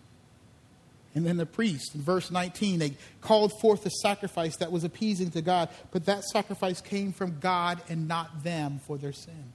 And 1.14 1.26
then 1.26 1.36
the 1.36 1.46
priest, 1.46 1.94
in 1.94 2.02
verse 2.02 2.30
19, 2.30 2.78
they 2.80 2.94
called 3.20 3.52
forth 3.60 3.86
a 3.86 3.90
sacrifice 3.90 4.56
that 4.56 4.72
was 4.72 4.82
appeasing 4.82 5.30
to 5.32 5.42
God, 5.42 5.68
but 5.92 6.06
that 6.06 6.24
sacrifice 6.24 6.80
came 6.80 7.12
from 7.12 7.38
God 7.38 7.80
and 7.88 8.08
not 8.08 8.42
them 8.42 8.80
for 8.86 8.96
their 8.96 9.12
sin. 9.12 9.52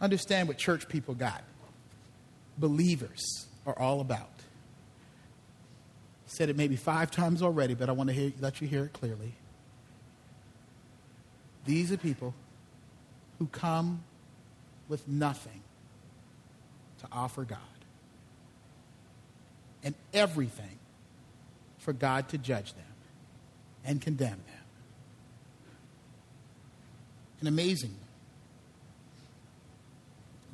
Understand 0.00 0.48
what 0.48 0.58
church 0.58 0.88
people 0.88 1.14
got, 1.14 1.42
believers 2.58 3.46
are 3.66 3.78
all 3.78 4.00
about. 4.00 4.30
Said 6.26 6.48
it 6.48 6.56
maybe 6.56 6.76
five 6.76 7.10
times 7.10 7.42
already, 7.42 7.74
but 7.74 7.88
I 7.88 7.92
want 7.92 8.08
to 8.08 8.14
hear, 8.14 8.32
let 8.40 8.60
you 8.60 8.68
hear 8.68 8.84
it 8.84 8.92
clearly. 8.92 9.34
These 11.64 11.92
are 11.92 11.96
people 11.96 12.34
who 13.38 13.46
come 13.46 14.02
with 14.88 15.06
nothing 15.08 15.62
to 16.98 17.06
offer 17.10 17.44
God 17.44 17.58
and 19.82 19.94
everything 20.12 20.78
for 21.78 21.92
God 21.92 22.28
to 22.30 22.38
judge 22.38 22.72
them 22.74 22.84
and 23.84 24.00
condemn 24.00 24.30
them. 24.30 24.64
And 27.40 27.48
amazingly, 27.48 27.96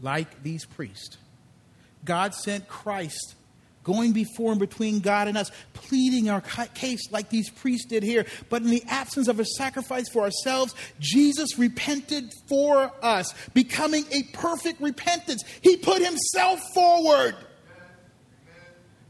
like 0.02 0.42
these 0.42 0.64
priests, 0.64 1.16
God 2.04 2.34
sent 2.34 2.68
Christ 2.68 3.34
going 3.82 4.12
before 4.12 4.50
and 4.50 4.60
between 4.60 5.00
God 5.00 5.28
and 5.28 5.36
us, 5.36 5.50
pleading 5.72 6.28
our 6.28 6.40
case 6.40 7.10
like 7.10 7.30
these 7.30 7.50
priests 7.50 7.86
did 7.86 8.02
here. 8.02 8.26
But 8.48 8.62
in 8.62 8.70
the 8.70 8.84
absence 8.86 9.28
of 9.28 9.40
a 9.40 9.44
sacrifice 9.44 10.08
for 10.08 10.22
ourselves, 10.22 10.74
Jesus 10.98 11.58
repented 11.58 12.32
for 12.48 12.92
us, 13.02 13.34
becoming 13.54 14.04
a 14.12 14.22
perfect 14.34 14.80
repentance. 14.80 15.42
He 15.62 15.76
put 15.76 16.02
himself 16.02 16.60
forward 16.74 17.34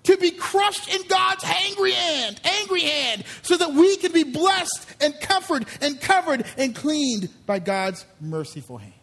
to 0.04 0.16
be 0.16 0.30
crushed 0.30 0.92
in 0.94 1.06
God's 1.08 1.44
angry 1.44 1.92
hand, 1.92 2.40
angry 2.44 2.82
hand, 2.82 3.24
so 3.42 3.56
that 3.56 3.72
we 3.72 3.96
can 3.96 4.12
be 4.12 4.24
blessed 4.24 4.86
and 5.00 5.18
comforted 5.20 5.68
and 5.80 6.00
covered 6.00 6.46
and 6.56 6.74
cleaned 6.74 7.28
by 7.44 7.58
God's 7.58 8.06
merciful 8.20 8.78
hand. 8.78 8.94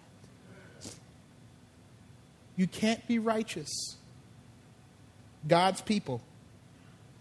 You 2.57 2.67
can't 2.67 3.07
be 3.07 3.19
righteous 3.19 3.95
God's 5.47 5.79
people 5.79 6.21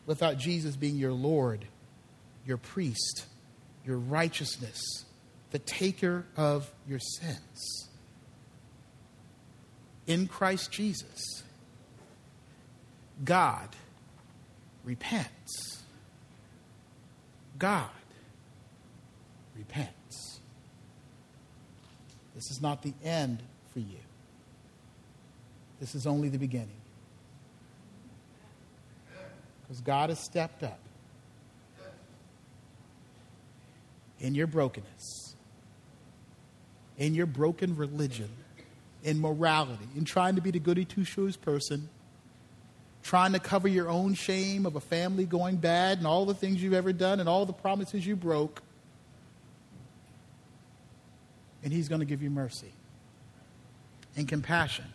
without 0.07 0.39
Jesus 0.39 0.75
being 0.75 0.97
your 0.97 1.13
Lord, 1.13 1.67
your 2.45 2.57
priest, 2.57 3.27
your 3.85 3.99
righteousness, 3.99 5.05
the 5.51 5.59
taker 5.59 6.25
of 6.37 6.73
your 6.89 6.99
sins. 6.99 7.89
In 10.07 10.27
Christ 10.27 10.73
Jesus, 10.73 11.43
God 13.25 13.69
repents. 14.85 15.83
God 17.59 17.91
repents. 19.57 20.41
This 22.35 22.51
is 22.51 22.61
not 22.63 22.83
the 22.83 22.95
end 23.03 23.43
for 23.73 23.81
you. 23.81 24.06
This 25.81 25.95
is 25.95 26.07
only 26.07 26.29
the 26.29 26.39
beginning. 26.39 26.69
Because 29.63 29.81
God 29.81 30.11
has 30.11 30.19
stepped 30.19 30.63
up 30.63 30.79
in 34.21 34.35
your 34.35 34.47
brokenness, 34.47 35.35
in 36.99 37.15
your 37.15 37.27
broken 37.27 37.77
religion, 37.77 38.31
in 39.03 39.21
morality, 39.21 39.89
in 39.97 40.05
trying 40.05 40.37
to 40.37 40.41
be 40.41 40.51
the 40.51 40.59
goody 40.59 40.85
two 40.85 41.05
shoes 41.05 41.37
person, 41.37 41.89
trying 43.03 43.33
to 43.33 43.39
cover 43.39 43.69
your 43.69 43.89
own 43.89 44.15
shame 44.15 44.67
of 44.67 44.77
a 44.77 44.81
family 44.81 45.25
going 45.25 45.57
bad 45.57 45.99
and 45.99 46.07
all 46.07 46.25
the 46.25 46.35
things 46.35 46.63
you've 46.63 46.73
ever 46.73 46.93
done 46.93 47.21
and 47.21 47.29
all 47.29 47.45
the 47.45 47.53
promises 47.53 48.07
you 48.07 48.17
broke. 48.17 48.63
And 51.63 51.73
He's 51.73 51.89
going 51.89 52.01
to 52.01 52.07
give 52.07 52.23
you 52.23 52.31
mercy 52.31 52.73
and 54.17 54.27
compassion 54.27 54.87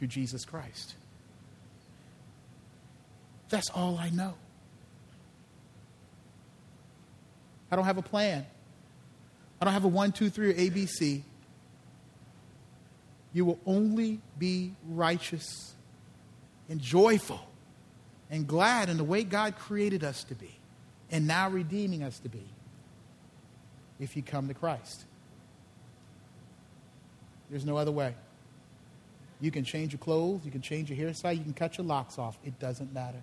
through 0.00 0.08
Jesus 0.08 0.46
Christ. 0.46 0.94
That's 3.50 3.68
all 3.68 3.98
I 3.98 4.08
know. 4.08 4.32
I 7.70 7.76
don't 7.76 7.84
have 7.84 7.98
a 7.98 8.02
plan. 8.02 8.46
I 9.60 9.64
don't 9.66 9.74
have 9.74 9.84
a 9.84 9.88
one, 9.88 10.12
two, 10.12 10.30
three, 10.30 10.52
or 10.52 10.54
ABC. 10.54 11.20
You 13.34 13.44
will 13.44 13.58
only 13.66 14.22
be 14.38 14.72
righteous 14.88 15.74
and 16.70 16.80
joyful 16.80 17.42
and 18.30 18.46
glad 18.46 18.88
in 18.88 18.96
the 18.96 19.04
way 19.04 19.22
God 19.22 19.58
created 19.58 20.02
us 20.02 20.24
to 20.24 20.34
be 20.34 20.58
and 21.10 21.26
now 21.26 21.50
redeeming 21.50 22.02
us 22.02 22.18
to 22.20 22.30
be 22.30 22.48
if 23.98 24.16
you 24.16 24.22
come 24.22 24.48
to 24.48 24.54
Christ. 24.54 25.04
There's 27.50 27.66
no 27.66 27.76
other 27.76 27.92
way. 27.92 28.14
You 29.40 29.50
can 29.50 29.64
change 29.64 29.92
your 29.92 29.98
clothes, 29.98 30.44
you 30.44 30.50
can 30.50 30.60
change 30.60 30.90
your 30.90 30.98
hairstyle, 30.98 31.36
you 31.36 31.42
can 31.42 31.54
cut 31.54 31.78
your 31.78 31.86
locks 31.86 32.18
off. 32.18 32.38
It 32.44 32.58
doesn't 32.58 32.92
matter. 32.92 33.22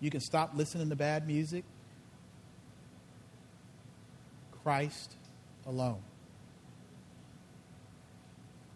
You 0.00 0.10
can 0.10 0.20
stop 0.20 0.52
listening 0.54 0.88
to 0.88 0.96
bad 0.96 1.26
music. 1.26 1.64
Christ 4.62 5.14
alone 5.66 6.00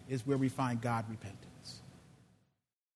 is 0.09 0.27
where 0.27 0.39
we 0.39 0.49
find 0.49 0.81
God 0.81 1.07
repentance. 1.09 1.54